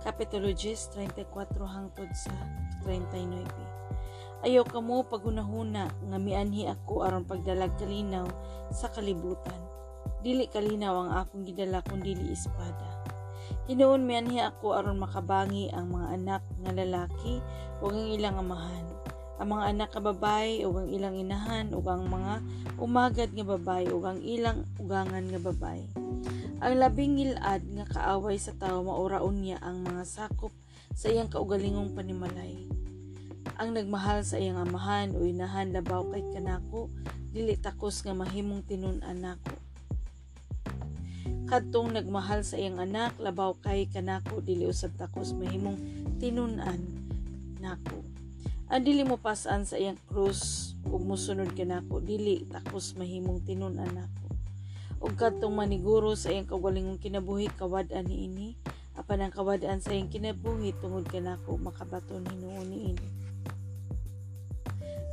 Kapitulo 0.02 0.50
10 0.50 0.98
34 0.98 1.30
hangtod 1.62 2.10
sa 2.12 2.34
39 2.84 3.77
Ayaw 4.46 4.70
ka 4.70 4.78
mo 4.86 5.02
pagunahuna 5.02 5.90
nga 5.90 6.18
mianhi 6.22 6.70
ako 6.70 7.10
aron 7.10 7.26
pagdalag 7.26 7.74
kalinaw 7.82 8.30
sa 8.70 8.86
kalibutan. 8.94 9.58
Dili 10.22 10.46
kalinaw 10.46 10.94
ang 10.94 11.12
akong 11.18 11.42
gidala 11.42 11.82
kun 11.82 12.06
dili 12.06 12.30
espada. 12.30 13.02
Hinuon 13.66 14.06
mianhi 14.06 14.38
ako 14.38 14.78
aron 14.78 15.02
makabangi 15.02 15.74
ang 15.74 15.90
mga 15.90 16.08
anak 16.22 16.44
nga 16.62 16.70
lalaki 16.70 17.42
ug 17.82 17.90
ang 17.90 18.08
ilang 18.14 18.38
amahan. 18.38 18.86
Ang 19.42 19.58
mga 19.58 19.66
anak 19.74 19.90
nga 19.98 20.04
babae 20.06 20.62
ug 20.70 20.86
ang 20.86 20.90
ilang 20.94 21.16
inahan 21.18 21.74
ug 21.74 21.86
ang 21.90 22.06
mga 22.06 22.34
umagad 22.78 23.30
nga 23.34 23.46
babae 23.58 23.90
ug 23.90 24.06
ang 24.06 24.22
ilang 24.22 24.70
ugangan 24.78 25.34
nga 25.34 25.42
babae. 25.42 25.82
Ang 26.62 26.74
labing 26.78 27.18
ngilad 27.18 27.62
nga 27.74 27.86
kaaway 27.90 28.38
sa 28.38 28.54
tao 28.54 28.86
mauraon 28.86 29.42
niya 29.42 29.58
ang 29.66 29.82
mga 29.82 30.06
sakop 30.06 30.54
sa 30.94 31.10
iyang 31.10 31.30
kaugalingong 31.30 31.98
panimalay 31.98 32.70
ang 33.58 33.74
nagmahal 33.74 34.22
sa 34.22 34.38
iyang 34.38 34.62
amahan. 34.62 35.18
O 35.18 35.26
inahan 35.26 35.74
labaw 35.74 36.06
kay 36.14 36.24
kanako. 36.32 36.94
Dili 37.34 37.58
takos 37.58 38.06
nga 38.06 38.14
mahimong 38.14 38.64
tinun-an 38.66 39.18
nako 39.20 39.68
kadtong 41.48 41.96
nagmahal 41.96 42.44
sa 42.44 42.60
iyang 42.60 42.76
anak 42.76 43.16
labaw 43.24 43.56
kay 43.64 43.88
kanako. 43.88 44.44
Dili 44.44 44.68
usab 44.68 45.00
takos 45.00 45.32
mahimong 45.32 45.80
tinun-an 46.20 46.84
nako. 47.64 48.04
Ang 48.68 48.84
dili 48.84 49.08
mo 49.08 49.16
pasan 49.16 49.64
sa 49.64 49.80
iyang 49.80 49.96
krus 50.12 50.76
ug 50.84 51.00
mosunod 51.08 51.56
kanako 51.56 52.04
dili 52.04 52.44
takos 52.52 53.00
mahimong 53.00 53.48
tinun-an 53.48 53.96
nako. 53.96 54.28
Ug 55.00 55.16
kadtong 55.16 55.56
maniguro 55.56 56.20
sa 56.20 56.36
iyang 56.36 56.52
kaugalingong 56.52 57.00
kinabuhi 57.00 57.48
kawad-an 57.56 58.12
niini 58.12 58.60
apan 59.00 59.24
ang 59.24 59.32
kawad-an 59.32 59.80
sa 59.80 59.96
iyang 59.96 60.12
kinabuhi 60.12 60.76
tungod 60.84 61.08
kanako 61.08 61.56
makabaton 61.56 62.28
hinuon 62.28 62.68
niini 62.68 63.17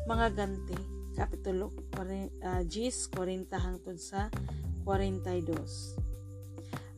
mga 0.04 0.26
ganti 0.36 0.76
kapitulo 1.14 1.72
uh, 1.96 2.62
10 2.62 2.68
40 2.68 3.48
hangtod 3.56 3.96
sa 3.96 4.28
42 4.84 5.54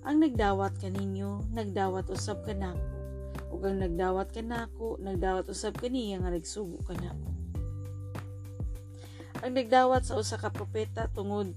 ang 0.06 0.16
nagdawat 0.22 0.74
kaninyo 0.82 1.46
nagdawat 1.54 2.10
usab 2.10 2.42
kanako 2.42 2.82
ug 3.54 3.62
ang 3.62 3.78
nagdawat 3.78 4.34
kanako 4.34 4.98
nagdawat 4.98 5.46
usab 5.46 5.78
kaniya 5.78 6.18
nga 6.18 6.34
nagsugo 6.34 6.82
kanako 6.82 7.30
ang 9.46 9.52
nagdawat 9.54 10.02
sa 10.02 10.18
usa 10.18 10.40
ka 10.40 10.50
propeta 10.50 11.06
tungod 11.12 11.54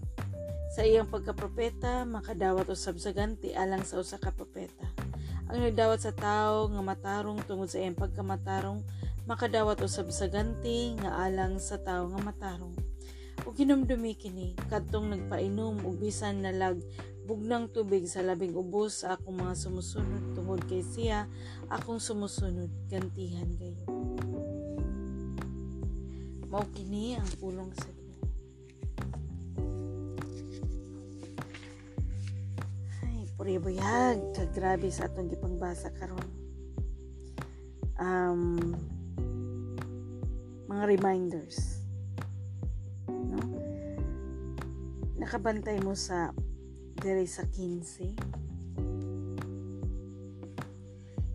sa 0.69 0.85
iyang 0.85 1.09
pagkapropeta 1.09 2.05
makadawat 2.05 2.69
usab 2.69 3.01
sa 3.01 3.09
ganti 3.09 3.57
alang 3.57 3.81
sa 3.81 3.97
usa 3.97 4.21
ka 4.21 4.29
propeta. 4.29 4.85
Ang 5.49 5.65
nagdawat 5.65 5.97
sa 5.97 6.13
tao 6.13 6.69
nga 6.69 6.81
matarong 6.85 7.41
tungod 7.49 7.65
sa 7.73 7.81
iyang 7.81 7.97
pagkamatarong 7.97 8.85
makadawat 9.27 9.81
usab 9.83 10.13
sa 10.13 10.29
ganti 10.31 10.95
nga 10.99 11.25
alang 11.25 11.59
sa 11.59 11.81
tawo 11.81 12.13
nga 12.13 12.21
matarong. 12.31 12.75
Ug 13.47 13.55
hinumdumi 13.55 14.19
kini 14.19 14.55
kadtong 14.67 15.15
nagpainom 15.15 15.79
ug 15.83 15.95
bisan 15.95 16.43
nalag 16.43 16.83
bugnang 17.29 17.69
tubig 17.69 18.09
sa 18.09 18.25
labing 18.25 18.57
ubos 18.57 19.05
sa 19.05 19.13
akong 19.13 19.37
mga 19.37 19.53
sumusunod 19.53 20.23
tungod 20.33 20.65
kay 20.65 20.81
siya 20.81 21.29
akong 21.69 22.01
sumusunod 22.01 22.73
gantihan 22.89 23.45
kayo. 23.53 23.85
Mao 26.49 26.65
kini 26.73 27.13
ang 27.13 27.29
pulong 27.37 27.69
sa 27.77 27.93
Ginoo 27.93 28.17
ay 33.05 33.29
puri 33.37 33.61
buyag 33.61 34.17
kag 34.33 34.49
grabe 34.57 34.89
sa 34.89 35.05
atong 35.05 35.29
gipangbasa 35.29 35.93
karon. 35.93 36.29
Um 38.01 38.73
mga 40.69 40.83
reminders. 40.85 41.81
No? 43.09 43.41
Nakabantay 45.17 45.81
mo 45.81 45.97
sa 45.97 46.29
dere 47.01 47.25
sa 47.25 47.41
15. 47.41 48.13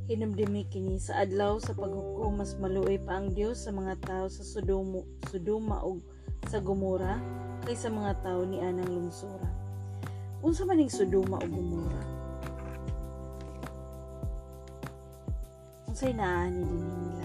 Hinumdumi 0.06 0.70
kini 0.70 1.02
sa 1.02 1.26
adlaw 1.26 1.58
sa 1.58 1.74
paghukom 1.74 2.38
mas 2.38 2.54
maluoy 2.60 3.00
pa 3.00 3.18
ang 3.18 3.34
Dios 3.34 3.66
sa 3.66 3.74
mga 3.74 3.98
tao 4.04 4.30
sa 4.30 4.46
Sodoma, 4.46 5.02
Sodoma 5.26 5.82
ug 5.82 5.98
sa 6.46 6.62
Gomora 6.62 7.18
kaysa 7.66 7.90
mga 7.90 8.20
tao 8.22 8.46
ni 8.46 8.62
anang 8.62 8.86
lungsura. 8.86 9.50
Unsa 10.44 10.62
man 10.68 10.78
ning 10.78 10.92
Sodoma 10.92 11.40
ug 11.42 11.50
Gomora? 11.50 12.02
Unsay 15.90 16.12
naani 16.12 16.62
din 16.62 16.84
nila? 16.84 17.23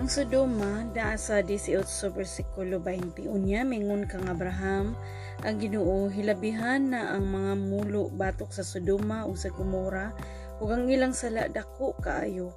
Ang 0.00 0.08
Sodoma, 0.08 0.88
daa 0.96 1.12
sa 1.20 1.44
18 1.44 1.76
versikulo 2.16 2.80
20, 2.80 3.20
unya 3.28 3.68
mingon 3.68 4.08
kang 4.08 4.24
Abraham, 4.32 4.96
ang 5.44 5.60
Ginoo 5.60 6.08
hilabihan 6.08 6.88
na 6.88 7.12
ang 7.12 7.28
mga 7.28 7.52
mulo 7.60 8.08
batok 8.08 8.48
sa 8.48 8.64
Sodoma 8.64 9.28
o 9.28 9.36
sa 9.36 9.52
Gomora 9.52 10.08
ug 10.56 10.72
ang 10.72 10.88
ilang 10.88 11.12
sala 11.12 11.52
dako 11.52 11.92
kaayo. 12.00 12.56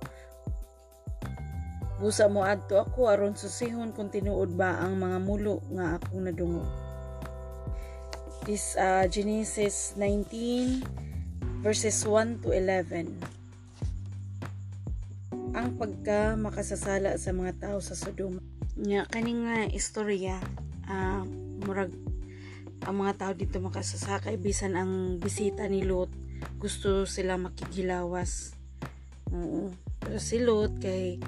Busa 2.00 2.32
mo 2.32 2.48
adto 2.48 2.80
ako 2.80 3.12
aron 3.12 3.36
susihon 3.36 3.92
kung 3.92 4.08
tinuod 4.08 4.56
ba 4.56 4.80
ang 4.80 5.04
mga 5.04 5.20
mulo 5.20 5.60
nga 5.76 6.00
akong 6.00 6.24
nadungog. 6.24 6.72
This 8.48 8.80
uh, 8.80 9.04
Genesis 9.12 10.00
19 10.00 10.80
verses 11.60 12.08
1 12.08 12.40
to 12.40 12.56
11 12.56 13.43
ang 15.54 15.78
pagka 15.78 16.34
makasasala 16.34 17.14
sa 17.22 17.30
mga 17.30 17.54
tao 17.62 17.78
sa 17.78 17.94
Sodoma. 17.94 18.42
Nga 18.74 19.06
kaning 19.06 19.46
nga 19.46 19.58
istorya 19.70 20.42
uh, 20.90 21.22
murag 21.62 21.94
ang 22.84 23.00
mga 23.00 23.14
tao 23.22 23.32
dito 23.38 23.62
makasasakay 23.62 24.42
bisan 24.42 24.74
ang 24.74 25.22
bisita 25.22 25.70
ni 25.70 25.86
Lot 25.86 26.10
gusto 26.58 27.06
sila 27.06 27.38
makigilawas. 27.38 28.58
Oo. 29.30 29.70
Pero 30.02 30.18
si 30.18 30.42
Lot 30.42 30.82
kay 30.82 31.22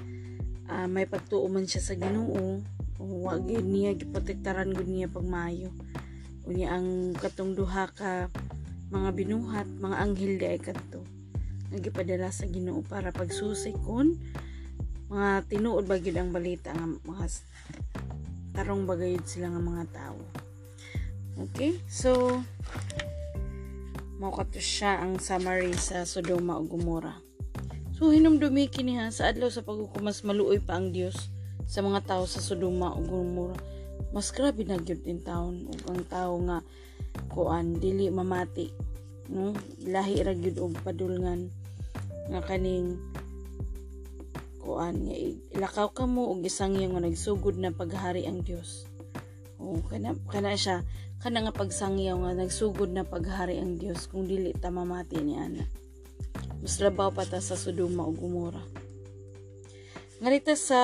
uh, 0.74 0.90
may 0.90 1.06
pagtuo 1.06 1.46
man 1.46 1.70
siya 1.70 1.86
sa 1.86 1.94
Ginoo 1.94 2.60
wag 2.98 3.46
niya 3.46 3.94
giprotektaran 3.94 4.74
gud 4.74 4.90
niya 4.90 5.06
pagmayo. 5.06 5.70
Unya 6.50 6.74
ang 6.74 7.14
katong 7.14 7.54
duha 7.54 7.94
ka 7.94 8.26
mga 8.90 9.10
binuhat, 9.14 9.70
mga 9.78 9.96
anghel 10.02 10.34
di 10.34 10.46
ay 10.50 10.58
kadto 10.58 11.15
nga 11.76 11.84
gipadala 11.84 12.32
sa 12.32 12.48
Ginoo 12.48 12.80
para 12.80 13.12
pagsusi 13.12 13.76
kon 13.84 14.16
mga 15.12 15.44
tinuod 15.52 15.84
ba 15.84 16.00
ang 16.00 16.32
balita 16.32 16.72
nga 16.72 16.88
mga 16.88 17.26
tarong 18.56 18.88
bagayod 18.88 19.22
sila 19.28 19.52
nga 19.52 19.60
mga 19.60 19.84
tao. 19.92 20.18
Okay? 21.36 21.76
So, 21.84 22.40
mao 24.16 24.32
kato 24.32 24.56
siya 24.56 25.04
ang 25.04 25.20
summary 25.20 25.76
sa 25.76 26.08
Sodoma 26.08 26.56
ug 26.56 26.72
Gomora. 26.72 27.20
So 27.96 28.08
hinumdumi 28.12 28.72
kini 28.72 28.96
ha 28.96 29.12
sa 29.12 29.28
adlaw 29.28 29.52
sa 29.52 29.60
pagkukumas 29.60 30.24
maluoy 30.24 30.56
pa 30.60 30.80
ang 30.80 30.92
Dios 30.92 31.28
sa 31.68 31.84
mga 31.84 32.08
tao 32.08 32.24
sa 32.24 32.40
Sodoma 32.40 32.96
ug 32.96 33.04
Gomora. 33.12 33.60
Mas 34.16 34.32
grabe 34.32 34.64
na 34.64 34.80
gyud 34.80 35.04
din 35.04 35.20
taon 35.20 35.68
ug 35.68 35.80
ang 35.92 36.00
tao 36.08 36.40
nga 36.48 36.64
kuan 37.28 37.76
dili 37.76 38.08
mamati 38.08 38.72
no 39.28 39.52
lahi 39.84 40.24
ra 40.24 40.32
gyud 40.32 40.56
og 40.64 40.80
padulngan 40.80 41.52
nga 42.30 42.40
kaning 42.42 42.98
kuan 44.62 45.06
nga 45.06 45.16
ilakaw 45.54 45.94
ka 45.94 46.04
mo 46.04 46.30
og 46.34 46.42
isang 46.42 46.74
nga 46.74 47.00
nagsugod 47.02 47.58
na 47.58 47.70
paghari 47.70 48.26
ang 48.26 48.42
Dios. 48.42 48.86
O 49.62 49.78
kana 49.86 50.14
kana 50.28 50.58
siya 50.58 50.82
kana 51.22 51.46
nga 51.46 51.54
pagsangyaw 51.54 52.16
nga 52.22 52.38
nagsugod 52.38 52.90
na 52.92 53.06
paghari 53.06 53.62
ang 53.62 53.78
Dios 53.78 54.10
kung 54.10 54.26
dili 54.26 54.50
ta 54.54 54.74
mamati 54.74 55.22
ni 55.22 55.38
ana. 55.38 55.64
Mas 56.62 56.82
labaw 56.82 57.14
pa 57.14 57.22
ta 57.22 57.38
sa 57.38 57.54
Sodoma 57.54 58.04
ug 58.04 58.18
Gomora 58.18 58.86
ngarita 60.16 60.56
sa 60.56 60.80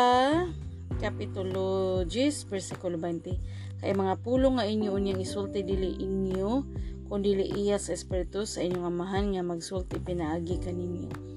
kapitulo 1.00 2.04
10 2.04 2.52
versikulo 2.52 3.00
20 3.00 3.80
kay 3.80 3.92
mga 3.96 4.20
pulong 4.20 4.60
nga 4.60 4.68
inyo 4.68 4.92
unyang 4.92 5.24
isulti 5.24 5.64
dili 5.64 5.96
inyo 6.04 6.68
kun 7.08 7.24
dili 7.24 7.48
iya 7.48 7.80
sa 7.80 7.96
espiritu 7.96 8.44
sa 8.44 8.60
inyong 8.60 8.92
amahan 8.92 9.32
nga 9.32 9.40
magsulti 9.40 9.96
pinaagi 10.04 10.60
kaninyo 10.60 11.31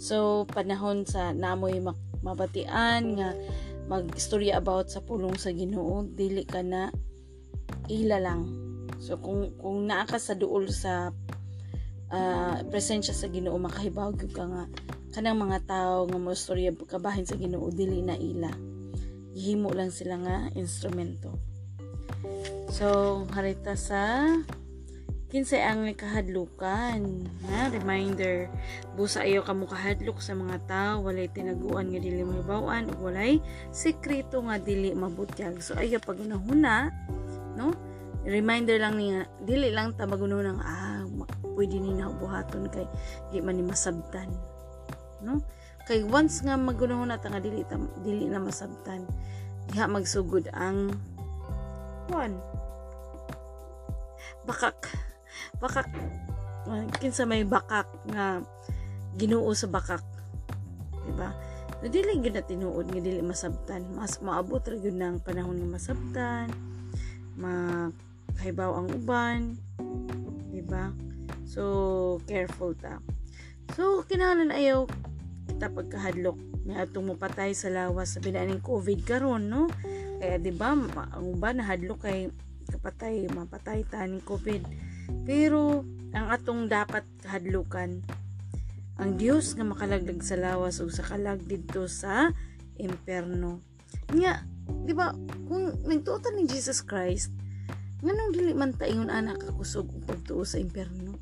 so 0.00 0.48
panahon 0.48 1.04
sa 1.04 1.36
namoy 1.36 1.76
mabatian 2.24 3.20
nga 3.20 3.36
magistorya 3.84 4.56
about 4.56 4.88
sa 4.88 5.04
pulong 5.04 5.36
sa 5.36 5.52
Ginoo 5.52 6.08
dili 6.08 6.48
ka 6.48 6.64
na 6.64 6.88
ila 7.90 8.16
lang. 8.22 8.48
So 9.02 9.18
kung 9.18 9.52
kung 9.58 9.90
naa 9.90 10.06
ka 10.06 10.16
sa 10.16 10.38
duol 10.38 10.70
sa 10.70 11.10
uh, 12.14 12.56
presensya 12.70 13.12
sa 13.12 13.26
Ginoo 13.26 13.58
makahibaw 13.58 14.14
gyud 14.14 14.32
ka 14.32 14.46
nga 14.46 14.64
kanang 15.10 15.42
mga 15.42 15.66
tao 15.66 16.06
nga 16.06 16.18
mo 16.22 16.30
storya 16.32 16.70
kabahin 16.70 17.26
sa 17.26 17.34
Ginoo 17.34 17.66
dili 17.74 17.98
na 18.00 18.14
ila. 18.14 18.54
Gihimo 19.34 19.74
lang 19.74 19.90
sila 19.90 20.16
nga 20.22 20.36
instrumento. 20.54 21.34
So 22.70 23.26
harita 23.34 23.74
sa 23.74 24.22
kinsay 25.30 25.62
ang 25.62 25.86
kahadlukan. 25.94 27.00
Na 27.46 27.70
reminder 27.70 28.50
busa 28.98 29.22
ayo 29.22 29.46
kamo 29.46 29.70
kahadlok 29.70 30.18
sa 30.18 30.34
mga 30.34 30.56
tao. 30.66 31.06
Walay 31.06 31.30
tinaguan 31.30 31.94
nga 31.94 32.02
dili 32.02 32.26
mahibaw-an. 32.26 32.90
Ug 32.90 33.08
walay 33.08 33.38
sekreto 33.70 34.42
nga 34.42 34.58
dili 34.58 34.90
mabutyag 34.92 35.62
so 35.62 35.78
ayo 35.78 36.02
pag 36.02 36.18
huna 36.18 36.90
no? 37.54 37.70
Reminder 38.26 38.76
lang 38.76 39.00
niya 39.00 39.24
dili 39.40 39.72
lang 39.72 39.96
ta 39.96 40.04
maguno 40.04 40.44
ng 40.44 40.60
ah 40.60 41.06
pwede 41.56 41.80
ni 41.80 41.96
buhaton 41.96 42.68
kay 42.68 42.84
di 43.32 43.40
man 43.40 43.56
ni 43.56 43.64
masabtan. 43.64 44.28
No? 45.24 45.40
Kay 45.88 46.04
once 46.04 46.44
nga 46.44 46.60
maguno 46.60 47.00
na 47.06 47.16
ta 47.16 47.32
nga 47.32 47.40
dili 47.40 47.64
ta, 47.64 47.80
dili 48.04 48.28
na 48.28 48.42
masabtan 48.42 49.08
diha 49.70 49.86
magsugod 49.86 50.50
ang 50.50 50.90
one 52.10 52.34
bakak 54.42 54.90
bakak 55.58 55.88
kinsa 57.00 57.24
may 57.24 57.42
bakak 57.42 57.88
nga 58.10 58.44
Ginoo 59.18 59.50
sa 59.58 59.66
bakak. 59.66 60.04
Diba? 61.02 61.34
Na 61.80 61.86
dili 61.88 62.20
gyud 62.22 62.36
na 62.36 62.44
tinuod 62.44 62.86
nga 62.92 63.02
dili 63.02 63.18
masabtan. 63.24 63.82
Mas 63.96 64.22
maabot 64.22 64.62
ra 64.62 64.76
gyud 64.78 64.94
nang 64.94 65.18
panahon 65.18 65.58
nga 65.58 65.74
masabtan. 65.74 66.46
Makahibaw 67.34 68.70
ang 68.78 68.88
uban. 68.94 69.58
Diba? 70.54 70.94
So 71.42 72.22
careful 72.30 72.78
ta. 72.78 73.02
So 73.74 74.06
kinahanglan 74.06 74.54
ayaw 74.54 74.86
kita 75.50 75.74
pagkahadlok. 75.74 76.38
Na 76.70 76.86
atong 76.86 77.10
mapatay 77.16 77.50
sa 77.56 77.72
lawas 77.72 78.14
sa 78.14 78.22
binaning 78.22 78.62
covid 78.62 79.02
karon 79.02 79.50
no? 79.50 79.66
Kaya 80.22 80.38
diba 80.38 80.76
ang 80.76 81.24
uban 81.24 81.58
nahadlok 81.58 82.06
kay 82.06 82.30
kapatay 82.70 83.26
mapatay 83.32 83.82
ta 83.88 84.06
ni 84.06 84.22
covid 84.22 84.62
pero 85.24 85.86
ang 86.10 86.26
atong 86.34 86.66
dapat 86.66 87.06
kahadlukan 87.22 88.02
ang 89.00 89.16
Dios 89.16 89.56
nga 89.56 89.64
makalaglag 89.64 90.20
sa 90.20 90.36
lawas 90.36 90.76
o 90.84 90.92
sa 90.92 91.00
kalag 91.00 91.40
didto 91.48 91.88
sa 91.88 92.28
imperno. 92.76 93.64
Nga, 94.12 94.44
di 94.84 94.92
ba, 94.92 95.16
kung 95.48 95.72
nagtuotan 95.88 96.36
ni 96.36 96.44
Jesus 96.44 96.84
Christ, 96.84 97.32
nganong 98.04 98.36
dili 98.36 98.52
man 98.52 98.76
ta 98.76 98.84
ingon 98.84 99.08
anak 99.08 99.40
kakusog 99.40 99.88
og 99.88 100.04
pagtuo 100.04 100.44
sa 100.44 100.60
imperno? 100.60 101.16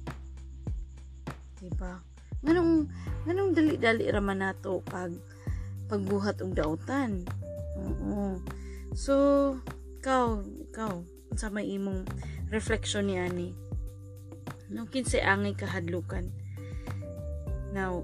Di 1.62 1.70
ba? 1.78 2.02
Nganong 2.42 2.90
nganong 3.30 3.54
dali-dali 3.54 4.10
ra 4.10 4.18
man 4.18 4.42
nato 4.42 4.82
pag 4.82 5.14
pagbuhat 5.86 6.42
og 6.42 6.58
daotan. 6.58 7.22
Oo. 7.78 8.42
So, 8.98 9.14
ikaw, 10.02 10.42
ikaw, 10.42 11.06
sa 11.38 11.46
may 11.46 11.70
imong 11.78 12.10
reflection 12.50 13.06
ni 13.06 13.22
ani. 13.22 13.67
No 14.68 14.84
kinsay 14.88 15.24
angay 15.24 15.56
kahadlukan 15.56 16.28
Now, 17.68 18.00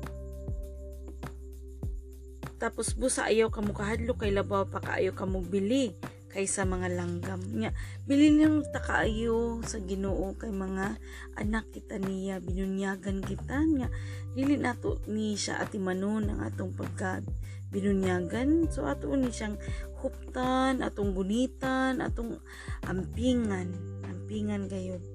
tapos 2.61 2.93
busa 2.93 3.29
ayaw 3.33 3.49
ka 3.49 3.65
mo 3.65 3.73
kay 3.73 4.33
labaw 4.33 4.69
pa 4.69 4.81
kaayo 4.81 5.17
ka 5.17 5.25
mo 5.25 5.41
bili 5.41 5.97
kaysa 6.29 6.69
mga 6.69 6.93
langgam. 6.99 7.41
Nya 7.55 7.73
bili 8.05 8.35
nang 8.35 8.61
takaayo 8.69 9.65
sa 9.65 9.81
Ginoo 9.81 10.37
kay 10.37 10.53
mga 10.53 11.01
anak 11.41 11.71
kita 11.73 11.97
niya 11.97 12.45
binunyagan 12.45 13.25
kita. 13.25 13.65
Nya 13.65 13.89
dili 14.37 14.61
nato 14.61 15.01
ni 15.09 15.39
siya 15.39 15.65
ati 15.65 15.81
manon 15.81 16.29
ang 16.29 16.45
atong 16.45 16.77
pagka 16.77 17.25
binunyagan. 17.73 18.69
So 18.69 18.85
ato 18.85 19.15
ni 19.17 19.33
siyang 19.33 19.57
huptan 20.05 20.85
atong 20.85 21.17
gunitan 21.17 22.05
atong 22.05 22.37
ampingan. 22.85 23.73
Ampingan 24.05 24.69
gayud 24.69 25.14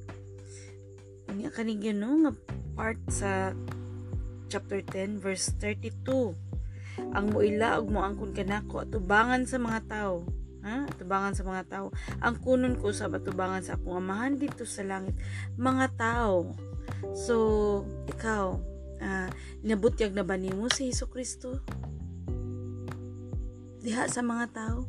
unya 1.30 1.54
kani 1.54 1.78
no? 1.94 2.26
Nga 2.26 2.32
part 2.74 3.00
sa 3.10 3.54
chapter 4.50 4.82
10 4.82 5.22
verse 5.22 5.54
32 5.62 6.50
ang 7.16 7.32
muila 7.32 7.80
og 7.80 7.90
moangkon 7.94 8.36
kanako 8.36 8.84
atubangan 8.84 9.48
sa 9.48 9.58
mga 9.62 9.80
tao. 9.88 10.26
Ha? 10.60 10.84
Atubangan 10.92 11.34
sa 11.34 11.44
mga 11.48 11.64
tao. 11.72 11.88
Ang 12.20 12.36
kunon 12.44 12.76
ko 12.76 12.92
sa 12.92 13.08
atubangan 13.08 13.64
sa 13.64 13.80
akong 13.80 14.04
amahan 14.04 14.36
dito 14.36 14.68
sa 14.68 14.84
langit. 14.84 15.16
Mga 15.56 15.86
tao. 15.96 16.52
So 17.16 17.36
ikaw 18.12 18.60
uh, 19.00 19.30
nabutyag 19.64 20.12
na 20.12 20.28
ba 20.28 20.36
nimo 20.36 20.68
si 20.68 20.92
Hesus 20.92 21.08
Kristo? 21.08 21.64
Diha 23.80 24.12
sa 24.12 24.20
mga 24.20 24.46
tao? 24.52 24.84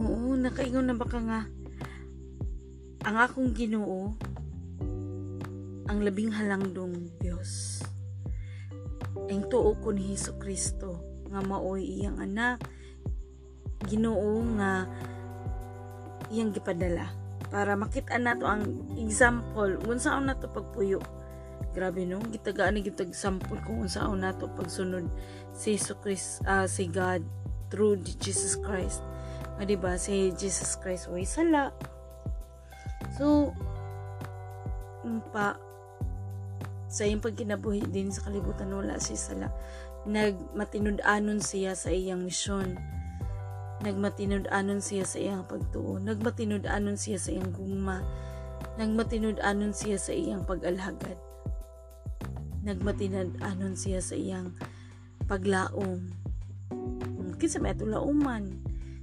Oo 0.00 0.34
nakaingon 0.40 0.88
na 0.88 0.96
baka 0.96 1.20
nga 1.20 1.40
ang 3.02 3.16
akong 3.18 3.50
Ginoo 3.50 4.14
ang 5.90 5.98
labing 6.06 6.30
halangdong 6.30 7.18
Dios. 7.18 7.82
Ang 9.26 9.50
tuo 9.50 9.74
ko 9.82 9.90
ni 9.90 10.14
Hesus 10.14 10.38
Kristo 10.38 11.02
nga 11.26 11.42
maoy 11.42 11.82
iyang 11.82 12.22
anak. 12.22 12.62
Ginoo 13.90 14.38
nga 14.54 14.86
iyang 16.30 16.54
gipadala 16.54 17.10
para 17.50 17.74
makita 17.74 18.16
nato 18.22 18.46
ang 18.46 18.62
example. 18.94 19.82
Unsaon 19.90 20.30
nato 20.30 20.46
pagpuyo? 20.46 21.02
Grabe 21.74 22.06
no? 22.06 22.22
Gitagaan 22.30 22.78
ni 22.78 22.86
gitag 22.86 23.10
example 23.10 23.58
kung 23.66 23.82
unsaon 23.84 24.22
nato 24.22 24.46
pagsunod 24.54 25.10
si 25.50 25.74
Jesus 25.74 25.98
Christ 25.98 26.28
uh, 26.46 26.70
si 26.70 26.86
God 26.86 27.26
through 27.66 27.98
Jesus 28.22 28.54
Christ. 28.62 29.02
Nga 29.58 29.64
diba 29.66 29.92
si 29.98 30.30
Jesus 30.38 30.78
Christ 30.78 31.10
way 31.10 31.26
sala 31.26 31.74
so 33.22 33.54
pa 35.30 35.54
sa 36.90 37.06
iyang 37.06 37.22
pagkinabuhi 37.22 37.86
din 37.88 38.10
sa 38.10 38.26
kalibutan 38.26 38.74
wala 38.74 38.98
si 38.98 39.14
sala. 39.14 39.48
Nagmatinud-anon 40.04 41.38
siya 41.38 41.78
sa 41.78 41.94
iyang 41.94 42.26
misyon. 42.26 42.76
Nagmatinud-anon 43.86 44.82
siya 44.82 45.06
sa 45.06 45.16
iyang 45.22 45.46
pagtuo. 45.46 46.02
Nagmatinud-anon 46.02 46.98
siya 46.98 47.16
sa 47.16 47.30
iyang 47.32 47.54
gugma. 47.54 48.02
Nagmatinud-anon 48.76 49.72
siya 49.72 49.96
sa 49.96 50.12
iyang 50.12 50.44
pag-alhagad. 50.44 51.16
Nagmatinud-anon 52.66 53.72
siya 53.78 54.04
sa 54.04 54.18
iyang 54.18 54.52
paglaom. 55.30 56.12
Kinsa 57.40 57.62
may 57.62 57.72
tulauman 57.72 58.52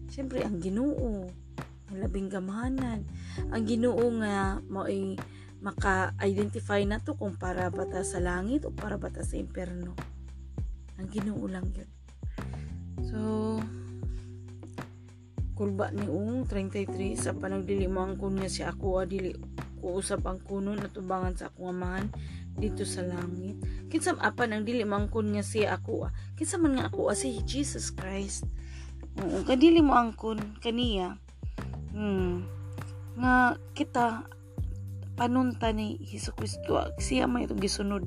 syempre 0.09 0.45
ang 0.45 0.61
Ginoo 0.61 1.25
labing 1.95 2.29
gamahanan 2.29 3.05
ang 3.49 3.63
Ginoo 3.65 4.05
nga 4.21 4.61
mao'y 4.67 5.17
maka-identify 5.59 6.83
na 6.87 7.03
to 7.03 7.19
kung 7.19 7.35
para 7.35 7.67
ba 7.67 7.83
ta 7.83 8.03
sa 8.05 8.23
langit 8.23 8.63
o 8.63 8.71
para 8.71 8.95
ba 8.95 9.11
ta 9.11 9.27
sa 9.27 9.35
impyerno. 9.35 9.91
Ang 10.95 11.07
Ginoo 11.11 11.43
lang 11.51 11.67
yun. 11.75 11.89
So 13.03 13.19
kulba 15.59 15.91
ni 15.91 16.07
Ung 16.07 16.47
33 16.47 17.19
sa 17.19 17.35
panagdili 17.35 17.91
ang 17.91 18.15
kunya 18.15 18.47
si 18.47 18.63
ako 18.63 19.03
adili 19.03 19.35
ko 19.83 19.99
usap 19.99 20.23
ang 20.23 20.39
kuno 20.39 20.71
natubangan 20.71 21.35
sa 21.35 21.51
akong 21.51 21.75
amahan 21.75 22.07
dito 22.55 22.87
sa 22.87 23.03
langit. 23.03 23.59
Kinsa 23.91 24.15
apan 24.19 24.55
ang 24.55 24.63
dili 24.63 24.87
man 24.87 25.11
kunya 25.11 25.43
si 25.43 25.67
ako 25.67 26.07
ah. 26.07 26.11
kinsa 26.39 26.55
man 26.59 26.79
nga 26.79 26.87
ako 26.87 27.11
ah, 27.11 27.17
si 27.17 27.43
Jesus 27.43 27.91
Christ? 27.91 28.47
Oo, 29.19 29.43
kadili 29.43 29.83
mo 29.83 29.99
angkon 29.99 30.59
kaniya 30.63 31.19
hmm, 31.95 32.33
nga 33.19 33.59
kita 33.75 34.27
panunta 35.19 35.71
ni 35.75 35.99
Hesus 35.99 36.35
Kristo 36.35 36.79
siya 36.97 37.27
may 37.27 37.45
itong 37.45 37.59
gisunod. 37.59 38.03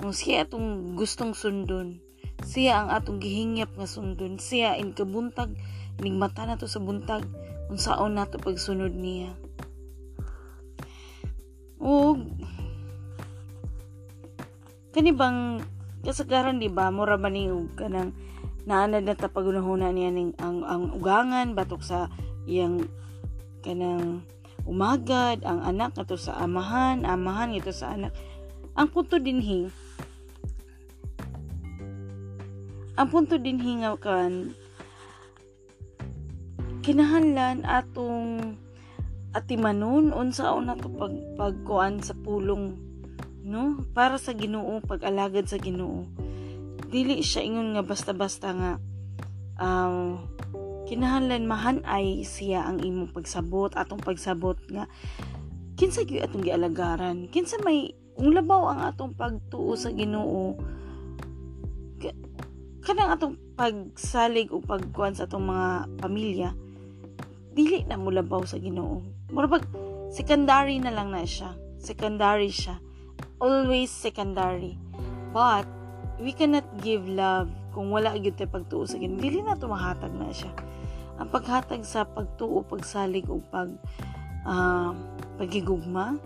Kung 0.00 0.16
siya 0.16 0.48
atong 0.48 0.96
gustong 0.96 1.36
sundon 1.36 2.00
siya 2.46 2.84
ang 2.84 2.88
atong 2.88 3.20
gihingyap 3.20 3.76
nga 3.76 3.84
sundon 3.84 4.40
siya 4.40 4.76
in 4.80 4.96
kabuntag 4.96 5.52
ining 6.00 6.16
mata 6.16 6.48
na 6.48 6.56
to 6.56 6.64
sa 6.64 6.80
buntag 6.80 7.28
kung 7.68 7.76
saon 7.76 8.16
nato 8.16 8.40
pagsunod 8.40 8.96
niya. 8.96 9.36
O 11.76 12.16
kani 14.96 15.12
bang 15.12 15.60
kasagaran 16.00 16.56
di 16.56 16.72
ba? 16.72 16.88
Mura 16.88 17.20
ba 17.20 17.28
ni 17.28 17.52
kanang 17.76 18.16
naanad 18.64 19.04
na 19.04 19.16
tapagunahuna 19.16 19.92
niya 19.92 20.08
ning 20.08 20.32
ang, 20.40 20.64
ang 20.64 20.96
ugangan 20.96 21.52
batok 21.52 21.84
sa 21.84 22.08
iyang 22.50 22.82
kanang 23.62 24.26
umagad 24.66 25.46
ang 25.46 25.62
anak 25.62 25.94
ato 25.94 26.18
sa 26.18 26.42
amahan 26.42 27.06
amahan 27.06 27.54
ito 27.54 27.70
sa 27.70 27.94
anak. 27.94 28.10
Ang 28.74 28.90
punto 28.90 29.22
dinhi 29.22 29.70
ang 32.98 33.08
punto 33.08 33.38
dinhi 33.38 33.80
nga 33.80 33.94
kan 33.96 34.52
kinahanglan 36.82 37.62
atong 37.62 38.58
atimanon 39.30 40.10
unsa 40.10 40.50
una 40.50 40.74
to 40.74 40.90
pag 40.90 41.14
pagkuan 41.38 42.02
sa 42.02 42.18
pulong 42.18 42.90
no? 43.44 43.82
Para 43.96 44.20
sa 44.20 44.36
Ginoo 44.36 44.84
pag-alagad 44.84 45.48
sa 45.48 45.56
Ginoo. 45.56 46.04
Dili 46.90 47.22
siya 47.22 47.46
ingon 47.46 47.78
nga 47.78 47.84
basta-basta 47.86 48.48
nga 48.52 48.72
um, 49.56 50.20
kinahanglan 50.90 51.46
mahanay 51.46 52.26
siya 52.26 52.66
ang 52.66 52.82
imong 52.82 53.14
pagsabot 53.14 53.70
atong 53.78 54.02
pagsabot 54.02 54.58
nga 54.74 54.90
kinsa 55.78 56.02
gyud 56.02 56.26
atong 56.26 56.42
gialagaran? 56.42 57.30
Kinsa 57.30 57.62
may 57.62 57.94
kung 58.18 58.34
labaw 58.34 58.74
ang 58.74 58.90
atong 58.90 59.14
pagtuo 59.14 59.78
sa 59.78 59.94
Ginoo 59.94 60.58
kanang 62.80 63.12
atong 63.12 63.36
pagsalig 63.54 64.50
o 64.50 64.58
pagkuan 64.58 65.14
sa 65.14 65.28
atong 65.28 65.46
mga 65.46 65.68
pamilya 66.00 66.50
dili 67.54 67.86
na 67.86 67.94
mo 67.94 68.10
labaw 68.10 68.42
sa 68.42 68.58
Ginoo. 68.58 69.04
Mura 69.30 69.46
pag 69.46 69.62
secondary 70.10 70.82
na 70.82 70.90
lang 70.90 71.14
na 71.14 71.22
siya. 71.22 71.54
Secondary 71.78 72.50
siya. 72.50 72.78
Always 73.38 73.94
secondary. 73.94 74.74
But 75.30 75.66
we 76.20 76.36
cannot 76.36 76.68
give 76.84 77.08
love 77.08 77.48
kung 77.72 77.88
wala 77.88 78.12
gyud 78.20 78.36
tay 78.36 78.46
pagtuo 78.46 78.84
sa 78.84 79.00
Ginoo 79.00 79.18
dili 79.18 79.40
na 79.40 79.56
tumahatag 79.56 80.12
na 80.12 80.28
siya. 80.28 80.52
Ang 81.16 81.28
paghatag 81.32 81.84
sa 81.84 82.04
pagtuo, 82.04 82.60
pagsalig 82.64 83.28
o 83.28 83.40
pag 83.40 83.72
uh, 84.44 84.92
pagigugma 85.40 86.20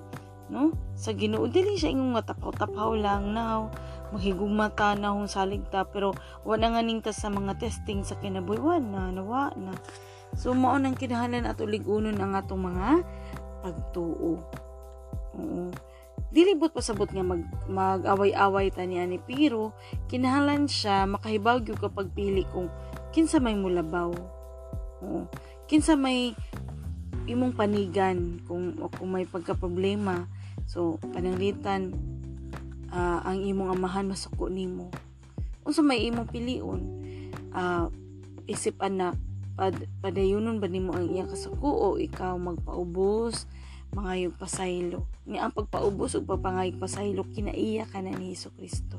no? 0.51 0.75
Sa 0.99 1.15
Ginoo 1.15 1.47
dili 1.47 1.79
siya 1.79 1.95
ingong 1.95 2.19
tapaw-tapaw 2.27 2.91
lang 2.99 3.33
now 3.33 3.71
mahigugma 4.11 4.71
ta 4.71 4.95
na 4.95 5.11
hong 5.11 5.27
salig 5.27 5.65
ta 5.71 5.83
pero 5.83 6.15
wala 6.47 6.75
nga 6.75 6.83
ning 6.83 7.03
ta 7.03 7.11
sa 7.11 7.31
mga 7.31 7.59
testing 7.59 8.07
sa 8.07 8.19
kinabuhi 8.19 8.79
na 8.83 9.15
nawa 9.15 9.55
na. 9.59 9.75
So 10.35 10.55
mao 10.55 10.75
nang 10.79 10.99
kinahanglan 10.99 11.47
ato 11.47 11.67
ligunon 11.67 12.19
ang 12.19 12.35
atong 12.35 12.63
mga 12.67 13.03
pagtuo. 13.63 14.43
Oo 15.39 15.94
dilibot 16.35 16.75
pasabot 16.75 17.07
nga 17.07 17.23
mag, 17.23 17.47
mag-away-away 17.71 18.75
ta 18.75 18.83
ni 18.83 18.99
ani 18.99 19.23
pero 19.23 19.71
kinahanglan 20.11 20.67
siya 20.67 21.07
makahibaw 21.07 21.63
gyud 21.63 21.79
kapag 21.79 22.11
pili 22.11 22.43
kung 22.51 22.67
kinsa 23.15 23.39
may 23.39 23.55
mulabaw 23.55 24.11
Oo. 25.05 25.29
Kinsa 25.69 25.97
may 25.97 26.33
imong 27.25 27.57
panigan 27.57 28.41
kung 28.45 28.77
o 28.81 28.89
kung 28.89 29.13
may 29.13 29.29
pagka-problema. 29.29 30.29
So, 30.65 30.97
pananglitan 31.13 31.93
uh, 32.93 33.21
ang 33.25 33.45
imong 33.45 33.77
amahan 33.77 34.09
masuko 34.09 34.49
nimo. 34.49 34.89
Unsa 35.65 35.81
may 35.81 36.05
imong 36.09 36.29
pilion? 36.29 36.81
Uh, 37.53 37.89
isip 38.45 38.77
anak 38.81 39.17
pad, 39.57 39.77
padayunon 40.05 40.61
ba 40.61 40.69
nimo 40.69 40.93
ang 40.93 41.09
iyang 41.09 41.31
kasuko 41.31 41.69
o 41.69 41.87
ikaw 41.97 42.37
magpaubos 42.37 43.49
mangayog 43.95 44.35
pasaylo 44.37 45.07
ni 45.25 45.39
ang 45.39 45.55
pagpaubos 45.55 46.19
ug 46.19 46.27
pagpangayog 46.27 46.83
pasaylo 46.83 47.23
kinaiya 47.31 47.87
ka 47.87 48.03
na 48.03 48.13
ni 48.13 48.35
Hesus 48.35 48.53
Kristo 48.59 48.99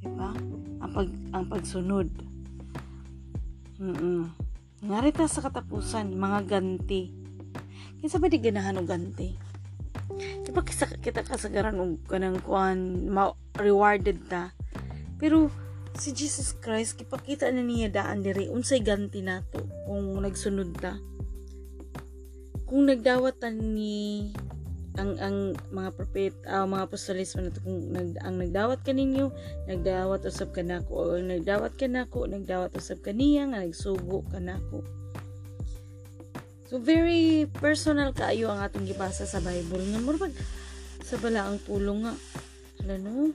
di 0.00 0.08
ba 0.10 0.32
ang 0.80 0.90
pag 0.92 1.08
ang 1.36 1.44
pagsunod 1.46 2.08
mm. 3.78 4.46
Narita 4.84 5.24
sa 5.24 5.40
katapusan, 5.40 6.12
mga 6.20 6.52
ganti. 6.52 7.08
Kinsa 7.96 8.20
ba 8.20 8.28
di 8.28 8.36
ganahan 8.36 8.76
og 8.76 8.84
ganti? 8.84 9.32
Di 10.44 10.52
ba 10.52 10.60
kisa, 10.60 10.84
kita 11.00 11.24
kasagaran 11.24 11.80
og 11.80 12.04
kanang 12.04 12.44
kuan 12.44 13.08
ma 13.08 13.32
rewarded 13.56 14.28
ta. 14.28 14.52
Pero 15.16 15.48
si 15.96 16.12
Jesus 16.12 16.52
Christ 16.60 17.00
kipakita 17.00 17.48
na 17.48 17.64
niya 17.64 17.88
daan 17.88 18.20
diri 18.20 18.52
unsay 18.52 18.84
ganti 18.84 19.24
nato 19.24 19.64
kung 19.88 20.12
nagsunod 20.20 20.76
ta. 20.76 21.00
Kung 22.66 22.90
nagdawat 22.90 23.38
ta 23.38 23.48
ni 23.48 24.30
ang 24.96 25.12
ang 25.20 25.36
mga 25.76 25.90
prophet 25.92 26.32
uh, 26.48 26.64
mga 26.64 26.88
apostolis 26.88 27.36
man 27.36 27.52
kung 27.52 27.92
nag, 27.92 28.16
ang 28.24 28.40
nagdawat 28.40 28.80
kaninyo 28.80 29.28
nagdawat 29.68 30.24
usab 30.24 30.56
kanako 30.56 31.12
o 31.12 31.20
nagdawat 31.20 31.76
kanako 31.76 32.24
nagdawat 32.24 32.72
usab 32.72 33.04
kaniya 33.04 33.44
nga 33.44 33.60
nagsugo 33.60 34.24
kanako 34.32 34.80
so 36.64 36.80
very 36.80 37.44
personal 37.60 38.10
kaayo 38.16 38.50
ang 38.50 38.58
atong 38.64 38.88
gibasa 38.88 39.22
sa 39.22 39.38
Bible. 39.38 39.86
Nga 39.86 40.00
murag 40.02 40.34
sa 41.06 41.14
bala 41.22 41.46
ang 41.46 41.62
pulong 41.62 42.02
nga 42.02 42.14
ano 42.90 43.30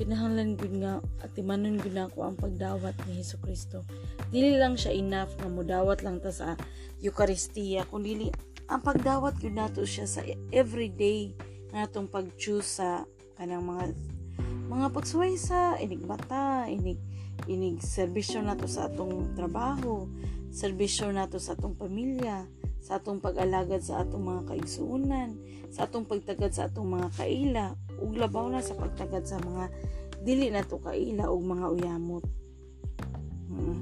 kinahanglan 0.00 0.56
gud 0.56 0.80
nga 0.80 1.04
at 1.20 1.36
imanon 1.36 1.76
gud 1.76 1.92
nako 1.92 2.24
ang 2.24 2.40
pagdawat 2.40 2.96
ni 3.04 3.20
Hesus 3.20 3.36
Kristo. 3.44 3.84
Dili 4.32 4.56
lang 4.56 4.80
siya 4.80 4.96
enough 4.96 5.36
nga 5.36 5.52
modawat 5.52 6.00
lang 6.00 6.24
ta 6.24 6.32
sa 6.32 6.56
Eucharistia 7.04 7.84
kun 7.84 8.00
dili 8.00 8.32
ang 8.64 8.80
pagdawat 8.80 9.44
yun 9.44 9.60
nato 9.60 9.84
siya 9.84 10.08
sa 10.08 10.24
everyday 10.56 11.36
natong 11.76 12.08
pag-choose 12.08 12.80
sa 12.80 13.04
kanang 13.36 13.68
mga 13.68 13.92
mga 14.72 14.86
pagsuway 14.88 15.36
sa 15.36 15.76
inig 15.76 16.08
bata, 16.08 16.64
inig 16.64 16.96
inig 17.44 17.84
serbisyo 17.84 18.40
nato 18.40 18.64
sa 18.64 18.88
atong 18.88 19.36
trabaho, 19.36 20.08
serbisyo 20.48 21.12
nato 21.12 21.36
sa 21.36 21.58
atong 21.58 21.76
pamilya, 21.76 22.48
sa 22.80 22.96
atong 22.96 23.20
pag-alagad 23.20 23.84
sa 23.84 24.00
atong 24.00 24.24
mga 24.24 24.42
kaigsuunan, 24.48 25.36
sa 25.68 25.84
atong 25.84 26.08
pagtagad 26.08 26.56
sa 26.56 26.72
atong 26.72 26.88
mga 26.88 27.08
kaila, 27.20 27.76
ug 28.00 28.16
labaw 28.16 28.48
na 28.48 28.64
sa 28.64 28.74
pagtagad 28.74 29.28
sa 29.28 29.38
mga 29.40 29.68
dili 30.20 30.48
nato 30.48 30.80
kaila 30.80 31.28
ug 31.28 31.42
mga 31.44 31.66
uyamot. 31.70 32.24
Hmm. 33.48 33.80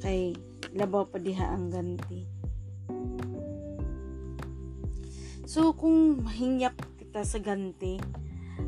Kay 0.00 0.36
labaw 0.76 1.08
pa 1.08 1.18
diha 1.18 1.50
ang 1.50 1.68
ganti. 1.72 2.24
So, 5.50 5.74
kung 5.74 6.22
mahingyap 6.22 6.78
kita 7.02 7.26
sa 7.26 7.42
ganti, 7.42 7.98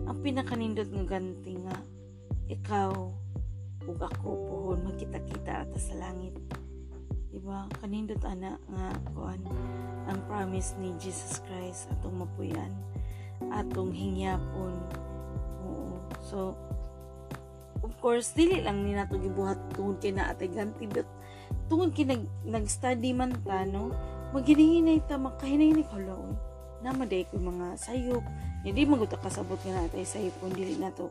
ang 0.03 0.19
pinakanindot 0.19 0.91
nga 0.91 1.07
ganti 1.07 1.55
nga, 1.63 1.79
ikaw, 2.51 2.91
ug 3.87 3.99
ako 4.03 4.29
pohon 4.51 4.91
magkita-kita 4.91 5.63
ata 5.63 5.79
sa 5.79 5.95
langit. 5.95 6.35
Diba? 7.31 7.71
Kanindot 7.79 8.19
ana 8.27 8.59
nga 8.67 8.99
kuan 9.15 9.47
ang 10.11 10.19
promise 10.27 10.75
ni 10.83 10.91
Jesus 10.99 11.39
Christ 11.47 11.87
atong 11.95 12.27
mapuyan, 12.27 12.75
atong 13.51 13.91
hingyapon. 13.91 14.73
Oo. 15.67 15.99
So, 16.23 16.55
of 17.83 17.93
course, 17.99 18.31
dili 18.37 18.63
lang 18.63 18.87
ni 18.87 18.95
nato 18.95 19.19
gibuhat 19.19 19.59
tungod 19.75 19.99
kay 19.99 20.15
na 20.15 20.31
atay 20.31 20.53
ganti 20.53 20.87
but 20.87 21.09
tungod 21.67 21.97
kay 21.97 22.07
nag, 22.07 22.23
nag-study 22.47 23.11
man 23.11 23.35
ta 23.43 23.67
no, 23.67 23.91
maghinay 24.31 25.03
ta 25.09 25.19
makahinay 25.19 25.75
ni 25.75 25.83
kalaon 25.83 26.39
namaday 26.83 27.23
ko 27.31 27.39
mga 27.39 27.79
sayop. 27.79 28.25
Hindi 28.67 28.83
maguta 28.87 29.19
kasabot 29.19 29.59
nga 29.63 29.87
natay 29.87 30.03
sayop 30.03 30.35
kung 30.43 30.55
dili 30.55 30.77
na 30.77 30.91
to 30.91 31.07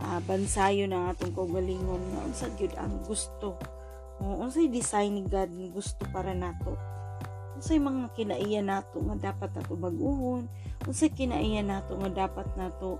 uh, 0.00 0.20
bansayo 0.24 0.88
na 0.88 1.12
atong 1.12 1.36
kaugalingon. 1.36 2.00
Nga 2.00 2.20
unsa 2.26 2.46
gyud 2.56 2.74
ang 2.80 3.04
gusto. 3.04 3.60
O 4.18 4.40
unsay 4.40 4.72
design 4.72 5.20
ni 5.20 5.22
God 5.28 5.52
gusto 5.72 6.08
para 6.10 6.32
nato 6.32 6.76
unsay 7.62 7.78
mga 7.78 8.10
kinaiya 8.18 8.58
nato 8.58 8.98
nga 9.06 9.30
dapat 9.30 9.54
nato 9.54 9.78
baguhon 9.78 10.50
unsay 10.82 11.14
kinaiya 11.14 11.62
nato 11.62 11.94
nga 11.94 12.26
dapat 12.26 12.50
nato 12.58 12.98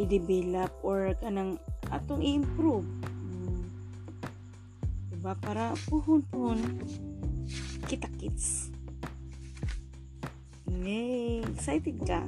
i-develop 0.00 0.72
or 0.80 1.12
kanang 1.20 1.60
atong 1.92 2.24
i-improve 2.24 2.88
hmm. 2.88 3.60
diba 5.12 5.36
para 5.36 5.76
puhon-puhon 5.84 6.64
kita 7.84 8.08
kids 8.16 8.72
Yay! 10.84 11.44
Excited 11.48 11.96
ka? 12.04 12.24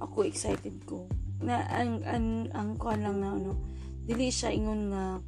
Ako 0.00 0.24
excited 0.24 0.72
ko. 0.88 1.04
Na 1.44 1.60
ang 1.68 2.00
ang 2.00 2.48
ang 2.56 2.68
kuan 2.80 3.04
lang 3.04 3.20
na 3.20 3.36
ano, 3.36 3.60
dili 4.08 4.32
siya 4.32 4.56
ingon 4.56 4.88
nga 4.88 5.20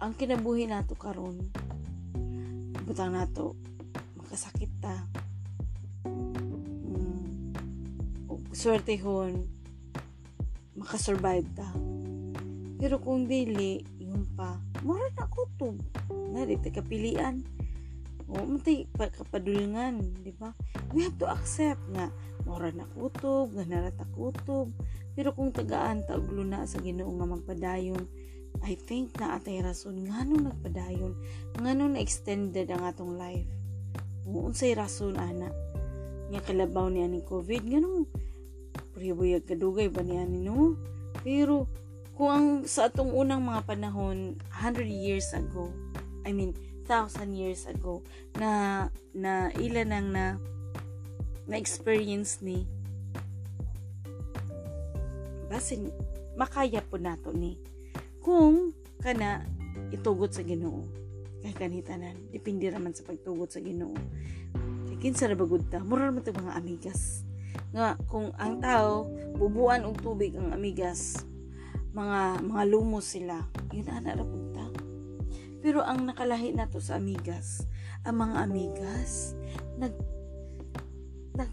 ang 0.00 0.12
kinabuhi 0.16 0.64
nato 0.64 0.96
karon 0.96 1.36
butang 2.88 3.12
nato 3.12 3.58
makasakit 4.26 4.74
ta 4.82 5.06
mm, 6.02 7.46
swerte 8.50 8.98
hon. 8.98 9.46
Makasurvive 10.74 11.46
ta. 11.54 11.70
Pero 12.82 12.98
kung 12.98 13.30
dili 13.30 13.86
yun 14.02 14.26
pa. 14.34 14.58
Mura 14.82 15.06
na 15.14 15.30
kutob 15.30 15.78
na 16.34 16.42
di 16.42 16.58
kapilian 16.58 17.38
o 18.26 18.42
matay 18.42 18.90
kapadulngan 18.90 20.02
di 20.26 20.34
ba? 20.34 20.50
We 20.90 21.06
have 21.06 21.14
to 21.22 21.30
accept 21.30 21.86
nga 21.94 22.10
mura 22.42 22.74
na 22.74 22.82
kutob 22.98 23.54
nga 23.54 23.62
narata 23.62 24.10
kutob 24.10 24.74
pero 25.14 25.30
kung 25.38 25.54
tagaan 25.54 26.02
ta 26.02 26.18
og 26.18 26.34
luna 26.34 26.66
sa 26.66 26.82
Ginoo 26.82 27.14
nga 27.14 27.30
magpadayon 27.30 28.04
I 28.66 28.74
think 28.74 29.14
na 29.22 29.38
atay 29.38 29.62
rason 29.62 30.02
nganong 30.10 30.50
nagpadayon 30.50 31.14
nganong 31.62 31.94
na-extended 31.94 32.68
ang 32.68 32.82
atong 32.84 33.14
life 33.14 33.48
unsay 34.26 34.74
rason 34.74 35.14
ana? 35.14 35.48
Nga 36.34 36.42
kalabaw 36.42 36.90
ni 36.90 37.06
aning 37.06 37.22
COVID 37.22 37.62
nganong 37.62 38.10
pribuyag 38.96 39.46
kadugay 39.46 39.86
ba 39.86 40.02
ni 40.02 40.18
ani 40.18 40.42
no? 40.42 40.74
Pero 41.22 41.70
kung 42.18 42.30
ang 42.32 42.46
sa 42.66 42.90
atong 42.90 43.12
unang 43.14 43.44
mga 43.44 43.62
panahon 43.68 44.34
100 44.50 44.88
years 44.88 45.30
ago 45.36 45.70
I 46.26 46.32
mean 46.32 46.56
thousand 46.88 47.36
years 47.36 47.68
ago 47.68 48.02
na 48.40 48.88
na 49.14 49.52
ilan 49.60 49.90
ang 49.94 50.08
na 50.10 50.24
na 51.46 51.56
experience 51.60 52.42
ni 52.42 52.66
basin 55.46 55.94
makaya 56.34 56.82
po 56.82 56.98
nato 56.98 57.30
ni. 57.30 57.54
Kung 58.18 58.74
kana 58.98 59.46
itugot 59.94 60.34
sa 60.34 60.42
Ginoo 60.42 61.05
kay 61.46 61.54
kanitanan 61.54 62.18
depende 62.34 62.66
raman 62.66 62.90
sa 62.90 63.06
pagtugot 63.06 63.54
sa 63.54 63.62
Ginoo. 63.62 63.94
Kay 64.90 64.98
kinsa 64.98 65.30
ra 65.30 65.38
bagud 65.38 65.70
ta? 65.70 65.78
Mura 65.78 66.10
man 66.10 66.26
mga 66.26 66.58
amigas. 66.58 67.22
Nga 67.70 68.02
kung 68.10 68.34
ang 68.34 68.58
tao 68.58 69.06
bubuan 69.38 69.86
og 69.86 70.02
tubig 70.02 70.34
ang 70.34 70.50
amigas 70.50 71.22
mga 71.96 72.44
mga 72.44 72.62
lumos 72.68 73.08
sila 73.08 73.40
yun 73.72 73.88
ana 73.88 74.12
ra 74.12 74.24
punta 74.24 74.68
pero 75.64 75.80
ang 75.80 76.04
nakalahi 76.04 76.52
nato 76.52 76.76
sa 76.76 77.00
amigas 77.00 77.64
ang 78.04 78.20
mga 78.20 78.36
amigas 78.44 79.32
nag 79.80 79.96
nag 81.32 81.50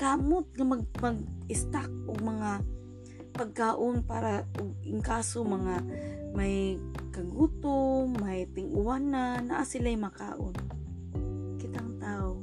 kamot 0.00 0.48
nga 0.56 0.64
mag 0.64 0.82
mag 1.04 1.20
stack 1.52 1.92
og 2.08 2.20
mga 2.24 2.64
pagkaon 3.36 4.00
para 4.08 4.48
in 4.88 5.04
kaso 5.04 5.44
mga 5.44 5.84
may 6.32 6.80
kagutom, 7.16 8.12
may 8.20 8.44
tinguwanan, 8.52 9.48
na 9.48 9.64
sila'y 9.64 9.96
makaon. 9.96 10.52
Kitang 11.56 11.96
tao. 11.96 12.36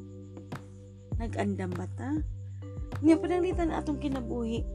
Nag-andam 1.21 1.69
ba 1.77 1.85
ta? 1.93 2.17
Nga 3.05 3.21
pananglitan 3.21 3.69
atong 3.69 4.01
kinabuhi. 4.01 4.65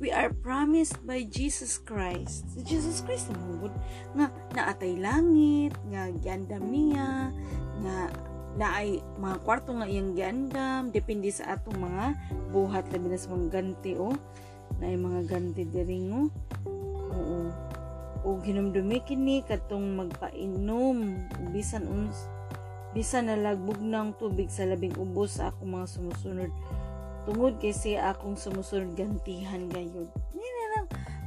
We 0.00 0.08
are 0.10 0.32
promised 0.32 0.98
by 1.04 1.28
Jesus 1.28 1.76
Christ. 1.76 2.48
Si 2.56 2.64
Jesus 2.64 3.04
Christ 3.04 3.28
namugod 3.30 3.76
nga 4.16 4.32
naatay 4.56 4.96
langit, 4.98 5.76
nga 5.92 6.10
giandam 6.24 6.72
niya, 6.72 7.30
nga 7.84 7.96
naay 8.56 8.98
mga 9.20 9.36
kwarto 9.46 9.76
nga 9.76 9.86
iyang 9.86 10.16
giandam, 10.16 10.90
depende 10.90 11.28
sa 11.30 11.54
atong 11.54 11.78
mga 11.78 12.18
buhat 12.50 12.88
labi 12.90 13.12
na 13.12 13.20
sa 13.20 13.30
mga 13.30 13.46
ganti 13.60 13.92
o. 13.94 14.10
Oh 14.10 14.16
na 14.82 14.90
ay 14.90 14.98
mga 14.98 15.20
ganti 15.30 15.62
diringo 15.62 16.26
oo 16.66 16.81
o 18.22 18.38
hinumdumi 18.38 19.02
kini 19.02 19.42
katong 19.42 19.98
magpainom. 19.98 21.26
Bisan 21.50 21.86
uns 21.86 22.26
bisan 22.92 23.32
nalagbog 23.32 23.80
ng 23.80 24.12
tubig 24.20 24.52
sa 24.52 24.68
labing 24.68 24.92
ubos 25.00 25.40
sa 25.40 25.48
akong 25.48 25.80
mga 25.80 25.86
sumusunod. 25.88 26.50
Tungod 27.24 27.56
kay 27.62 27.72
siya 27.72 28.12
akong 28.12 28.36
sumusunod 28.36 28.92
gantihan 28.98 29.70
gayud 29.70 30.12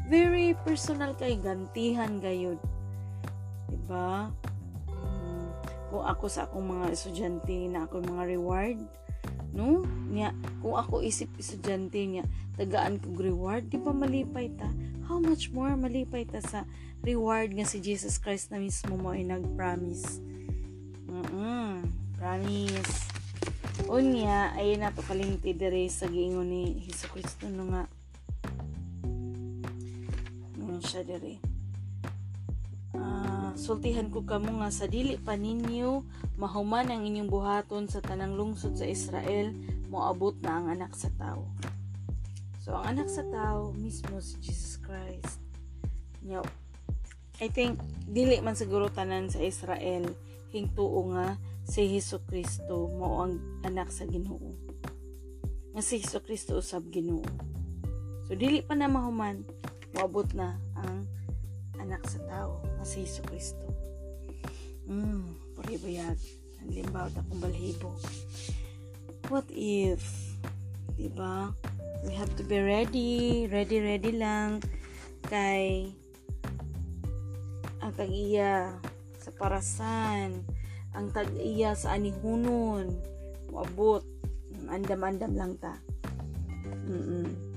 very 0.05 0.53
personal 0.61 1.17
kay 1.17 1.37
gantihan 1.41 2.21
gayud 2.21 2.61
diba? 3.69 4.29
Hmm. 4.85 5.49
kung 5.89 6.05
ako 6.05 6.25
sa 6.29 6.45
akong 6.45 6.65
mga 6.65 6.93
estudyante 6.93 7.57
na 7.65 7.89
ako 7.89 8.05
mga 8.05 8.23
reward 8.29 8.77
no? 9.57 9.81
Niya 10.13 10.35
kung 10.61 10.77
ako 10.77 11.01
isip 11.01 11.33
estudyante 11.41 11.97
niya 12.05 12.23
tagaan 12.55 12.97
kog 12.99 13.19
reward. 13.19 13.69
Di 13.69 13.77
ba 13.77 13.91
malipay 13.91 14.51
ta? 14.55 14.67
How 15.05 15.21
much 15.21 15.53
more 15.53 15.75
malipay 15.77 16.25
ta 16.25 16.41
sa 16.41 16.65
reward 17.05 17.53
nga 17.53 17.67
si 17.67 17.83
Jesus 17.83 18.17
Christ 18.17 18.49
na 18.49 18.57
mismo 18.57 18.97
mo 18.97 19.13
ay 19.13 19.27
nag-promise? 19.27 20.19
Mm 21.11 21.85
promise. 22.15 23.11
Unya 23.91 24.55
ay 24.55 24.79
nato 24.79 25.03
kalimti 25.03 25.51
dire 25.51 25.85
sa 25.91 26.07
giingon 26.07 26.47
ni 26.47 26.79
Hesus 26.87 27.11
Kristo 27.11 27.45
no 27.51 27.69
nga. 27.69 27.83
No 30.57 30.79
siya 30.79 31.03
dire 31.03 31.55
uh, 32.95 33.51
sultihan 33.55 34.07
ko 34.09 34.23
kamo 34.23 34.63
nga 34.63 34.71
sa 34.71 34.87
dili 34.87 35.19
pa 35.19 35.35
ninyo 35.35 36.03
mahuman 36.39 36.91
ang 36.91 37.03
inyong 37.03 37.31
buhaton 37.31 37.87
sa 37.87 38.03
tanang 38.03 38.35
lungsod 38.35 38.75
sa 38.75 38.87
Israel 38.87 39.51
moabot 39.91 40.35
na 40.43 40.59
ang 40.59 40.67
anak 40.71 40.95
sa 40.95 41.11
tao 41.15 41.47
So, 42.65 42.73
ang 42.73 42.97
anak 42.97 43.13
sa 43.13 43.21
tao, 43.29 43.77
mismo 43.77 44.17
si 44.17 44.41
Jesus 44.41 44.81
Christ. 44.81 45.37
Yo, 46.25 46.41
I 47.37 47.45
think, 47.45 47.77
dili 48.09 48.41
man 48.41 48.57
siguro 48.57 48.89
tanan 48.89 49.29
sa 49.29 49.37
Israel, 49.37 50.09
hingtuo 50.49 51.13
nga 51.13 51.37
si 51.61 51.85
Hesus 51.85 52.25
Kristo 52.25 52.89
mao 52.97 53.21
ang 53.21 53.37
anak 53.61 53.93
sa 53.93 54.09
Ginoo. 54.09 54.57
Nga 55.77 55.81
si 55.85 56.01
Hesus 56.01 56.25
Kristo 56.25 56.57
usab 56.57 56.89
Ginoo. 56.89 57.21
So, 58.25 58.33
dili 58.33 58.65
pa 58.65 58.73
na 58.73 58.89
mahuman, 58.89 59.45
moabot 59.93 60.25
na 60.33 60.57
ang 60.73 61.05
anak 61.77 62.01
sa 62.09 62.17
tao, 62.25 62.65
nga 62.65 62.85
si 62.89 63.05
Hesus 63.05 63.29
Kristo. 63.29 63.65
Hmm, 64.89 65.37
paribayag. 65.53 66.17
Ang 66.65 66.81
limbaw 66.81 67.13
na 67.13 67.21
kong 67.29 67.45
balhibo. 67.45 67.93
What 69.29 69.45
if, 69.53 70.01
diba? 70.97 71.53
ba? 71.53 71.74
We 72.05 72.13
have 72.13 72.29
to 72.37 72.45
be 72.45 72.61
ready 72.61 73.49
ready 73.49 73.81
ready 73.81 74.13
lang. 74.13 74.61
Kay 75.25 75.89
ang 77.81 77.93
tag-iya 77.97 78.77
sa 79.17 79.33
parasan 79.33 80.45
ang 80.93 81.09
tag-iya 81.11 81.73
sa 81.73 81.97
anihunon 81.97 82.93
moabot 83.49 84.05
andam-andam 84.69 85.33
lang 85.33 85.53
ta. 85.57 85.81
Mm 86.85 87.53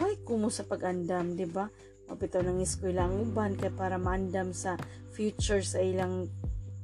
why 0.00 0.16
kumo 0.24 0.48
sa 0.48 0.64
pag-andam 0.64 1.36
di 1.36 1.44
ba? 1.44 1.68
Mapitaw 2.08 2.40
ng 2.40 2.64
eskwela 2.64 3.06
ang 3.06 3.20
uban 3.20 3.54
kay 3.54 3.68
para 3.70 4.00
maandam 4.00 4.56
sa 4.56 4.80
future 5.12 5.60
sa 5.60 5.84
ilang 5.84 6.26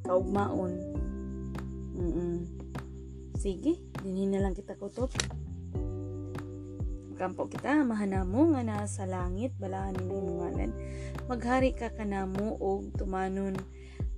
kaugmaon. 0.04 0.76
Mm 1.96 2.36
sige 3.36 3.80
dinhin 4.00 4.32
na 4.32 4.44
lang 4.44 4.56
kita 4.56 4.76
kutot 4.76 5.12
Kampo 7.16 7.48
kita, 7.48 7.80
mahanamo 7.80 8.52
nga 8.52 8.60
na 8.60 8.84
sa 8.84 9.08
langit, 9.08 9.56
balaan 9.56 9.96
ni 9.96 10.04
ngalan. 10.04 10.68
Maghari 11.24 11.72
ka 11.72 11.88
kanamo 11.88 12.60
og 12.60 12.92
tumanon 12.92 13.56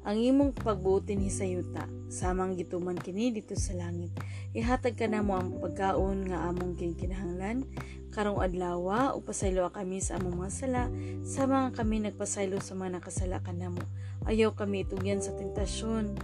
ang 0.03 0.19
imong 0.19 0.51
pagbutin 0.51 1.23
hisayuta 1.23 1.87
samang 2.11 2.59
gituman 2.59 2.99
kini 2.99 3.31
dito 3.31 3.55
sa 3.55 3.79
langit. 3.79 4.11
Ihatag 4.51 4.99
ka 4.99 5.07
namo 5.07 5.39
ang 5.39 5.63
pagkaon 5.63 6.27
nga 6.27 6.51
among 6.51 6.75
kinkinahanglan. 6.75 7.71
Karong 8.11 8.43
adlaw 8.43 9.15
ug 9.15 9.23
pasaylo 9.23 9.71
kami 9.71 10.03
sa 10.03 10.19
among 10.19 10.43
mga 10.43 10.53
sala. 10.59 10.83
Sa 11.23 11.47
mga 11.47 11.79
kami 11.79 12.03
nagpasaylo 12.03 12.59
sa 12.59 12.75
mga 12.75 12.99
nakasala 12.99 13.39
kanamo 13.47 13.79
ayaw 14.27 14.59
kami 14.59 14.83
itugyan 14.83 15.23
sa 15.23 15.39
tentasyon. 15.39 16.19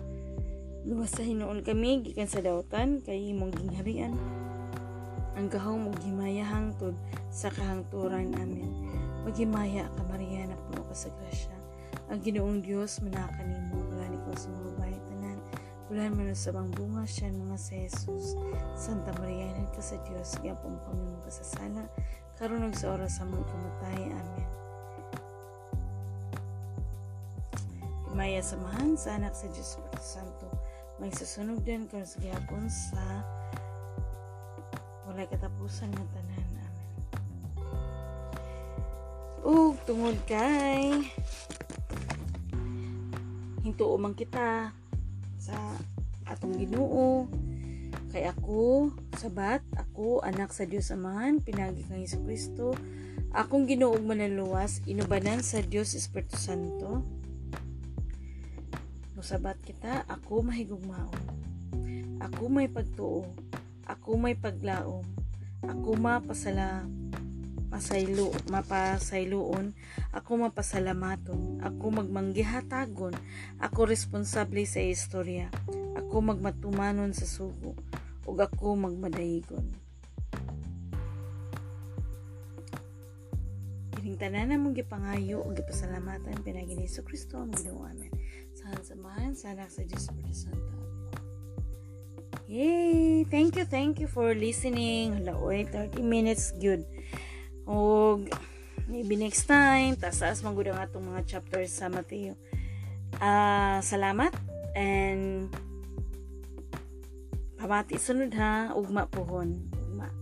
Luwas 0.91 1.15
sa 1.15 1.23
hinuon 1.23 1.63
kami 1.63 2.03
gikan 2.03 2.27
sa 2.27 2.43
dawtan 2.43 2.99
kay 2.99 3.31
imong 3.31 3.55
gingharian 3.55 4.19
ang 5.35 5.51
gahaw 5.51 5.75
mo 5.75 5.91
gimaya 5.99 6.47
hangtod 6.47 6.95
sa 7.31 7.51
kahangturan 7.51 8.31
amin. 8.39 8.71
Maghimaya 9.27 9.91
ka 9.99 10.03
Maria 10.07 10.47
na 10.47 10.57
puno 10.69 10.87
ka 10.87 10.95
sa 10.95 11.11
grasya. 11.11 11.57
Ang 12.13 12.21
ginoong 12.23 12.61
Diyos 12.63 13.03
manakan 13.03 13.51
mo, 13.73 13.83
wala 13.91 14.07
ni 14.13 14.19
sa 14.37 14.53
mga 14.53 14.71
bahay 14.79 14.99
tanan. 15.11 15.39
Bulan 15.91 16.13
man 16.15 16.31
sa 16.37 16.55
bunga 16.55 17.03
siya 17.03 17.33
mga 17.35 17.59
sa 17.59 17.75
Jesus. 17.75 18.39
Santa 18.79 19.11
Maria, 19.19 19.51
inad 19.51 19.71
ka 19.75 19.83
sa 19.83 19.97
Diyos, 20.07 20.39
gapong 20.39 20.79
pamimong 20.87 21.23
kasasala, 21.27 21.83
karon 22.39 22.69
ug 22.69 22.75
sa 22.77 22.95
oras 22.95 23.19
sa 23.19 23.27
mga 23.27 23.43
kamatay. 23.49 24.01
Amen. 24.15 24.49
Maya 28.15 28.39
samahan 28.39 28.95
sa 28.95 29.19
anak 29.19 29.35
sa 29.35 29.51
Espiritu 29.51 29.99
Santo. 29.99 30.47
May 31.03 31.11
susunog 31.11 31.67
din 31.67 31.91
karon 31.91 32.07
sa 32.07 32.23
gihapon 32.23 32.71
sa 32.71 33.03
wala 35.15 35.31
katapusan 35.31 35.95
nga 35.95 36.03
tanan. 36.11 36.43
Amen. 36.43 36.73
Ug 39.47 39.79
tungod 39.87 40.19
kay 40.27 41.07
hintuo 43.63 43.95
man 43.95 44.19
kita 44.19 44.75
sa 45.39 45.55
atong 46.27 46.59
Ginoo 46.59 47.31
kay 48.11 48.27
ako 48.27 48.91
sabat 49.15 49.63
ako 49.79 50.19
anak 50.27 50.51
sa 50.51 50.67
Dios 50.67 50.91
Amahan 50.91 51.39
pinagi 51.39 51.87
kang 51.87 52.03
Hesus 52.03 52.19
Kristo 52.27 52.75
akong 53.31 53.71
Ginoo 53.71 53.95
manaluwas 54.03 54.83
inubanan 54.83 55.47
sa 55.47 55.63
Dios 55.63 55.95
Espiritu 55.95 56.35
Santo 56.35 57.07
sabat 59.25 59.57
kita 59.65 60.05
ako 60.05 60.45
mahigugmaon 60.45 61.25
ako 62.21 62.43
may 62.53 62.69
pagtuo 62.69 63.25
ako 63.85 64.17
may 64.17 64.37
paglaom. 64.37 65.05
Ako 65.65 65.97
mapasala 65.97 66.85
pasaylo 67.73 68.31
mapasayloon. 68.47 69.75
Ako 70.15 70.31
mapasalamaton. 70.47 71.59
Ako 71.65 72.05
magmanggihatagon. 72.05 73.17
Ako 73.59 73.89
responsable 73.89 74.63
sa 74.69 74.79
istorya. 74.79 75.51
Ako 75.99 76.23
magmatumanon 76.23 77.11
sa 77.17 77.27
sugo. 77.27 77.75
Ug 78.25 78.41
ako 78.41 78.89
magmadayigon 78.89 79.69
Kining 84.05 84.21
tanan 84.21 84.61
mong 84.61 84.77
gipangayo 84.77 85.41
ug 85.41 85.57
gipasalamatan 85.57 86.37
pinagi 86.45 86.77
ni 86.77 86.85
Kristo 86.85 87.41
ang 87.41 87.49
Ginoo. 87.57 87.89
Amen. 87.89 88.13
Sa 88.53 88.69
samahan 88.85 89.33
sa 89.33 89.57
anak 89.57 89.73
sa 89.73 89.81
Dios 89.81 90.13
Santo. 90.13 90.84
Yay! 92.55 93.27
Thank 93.27 93.59
you, 93.59 93.67
thank 93.67 93.99
you 93.99 94.07
for 94.07 94.31
listening. 94.31 95.19
Hala, 95.19 95.35
oy, 95.43 95.67
30 95.67 96.07
minutes, 96.07 96.55
good. 96.55 96.87
Og, 97.67 98.31
maybe 98.87 99.19
next 99.19 99.51
time, 99.51 99.99
tasaas 99.99 100.47
magud 100.47 100.71
ang 100.71 100.79
atong 100.79 101.03
mga 101.03 101.27
chapters 101.27 101.75
sa 101.75 101.91
Mateo. 101.91 102.39
Ah, 103.19 103.27
uh, 103.27 103.79
salamat 103.83 104.31
and 104.79 105.51
pamati 107.59 107.99
sunod 107.99 108.31
ha, 108.39 108.71
ugma 108.79 109.11
pohon. 109.11 109.59
Ugma. 109.75 110.15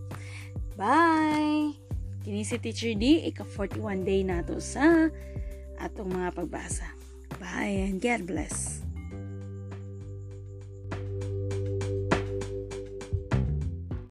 Bye! 0.80 1.76
Kini 2.24 2.48
si 2.48 2.56
Teacher 2.56 2.96
D, 2.96 3.28
ika 3.28 3.44
41 3.44 4.08
day 4.08 4.24
nato 4.24 4.56
sa 4.56 5.12
atong 5.76 6.08
mga 6.08 6.32
pagbasa. 6.32 6.96
Bye 7.36 7.92
and 7.92 8.00
God 8.00 8.24
bless. 8.24 8.81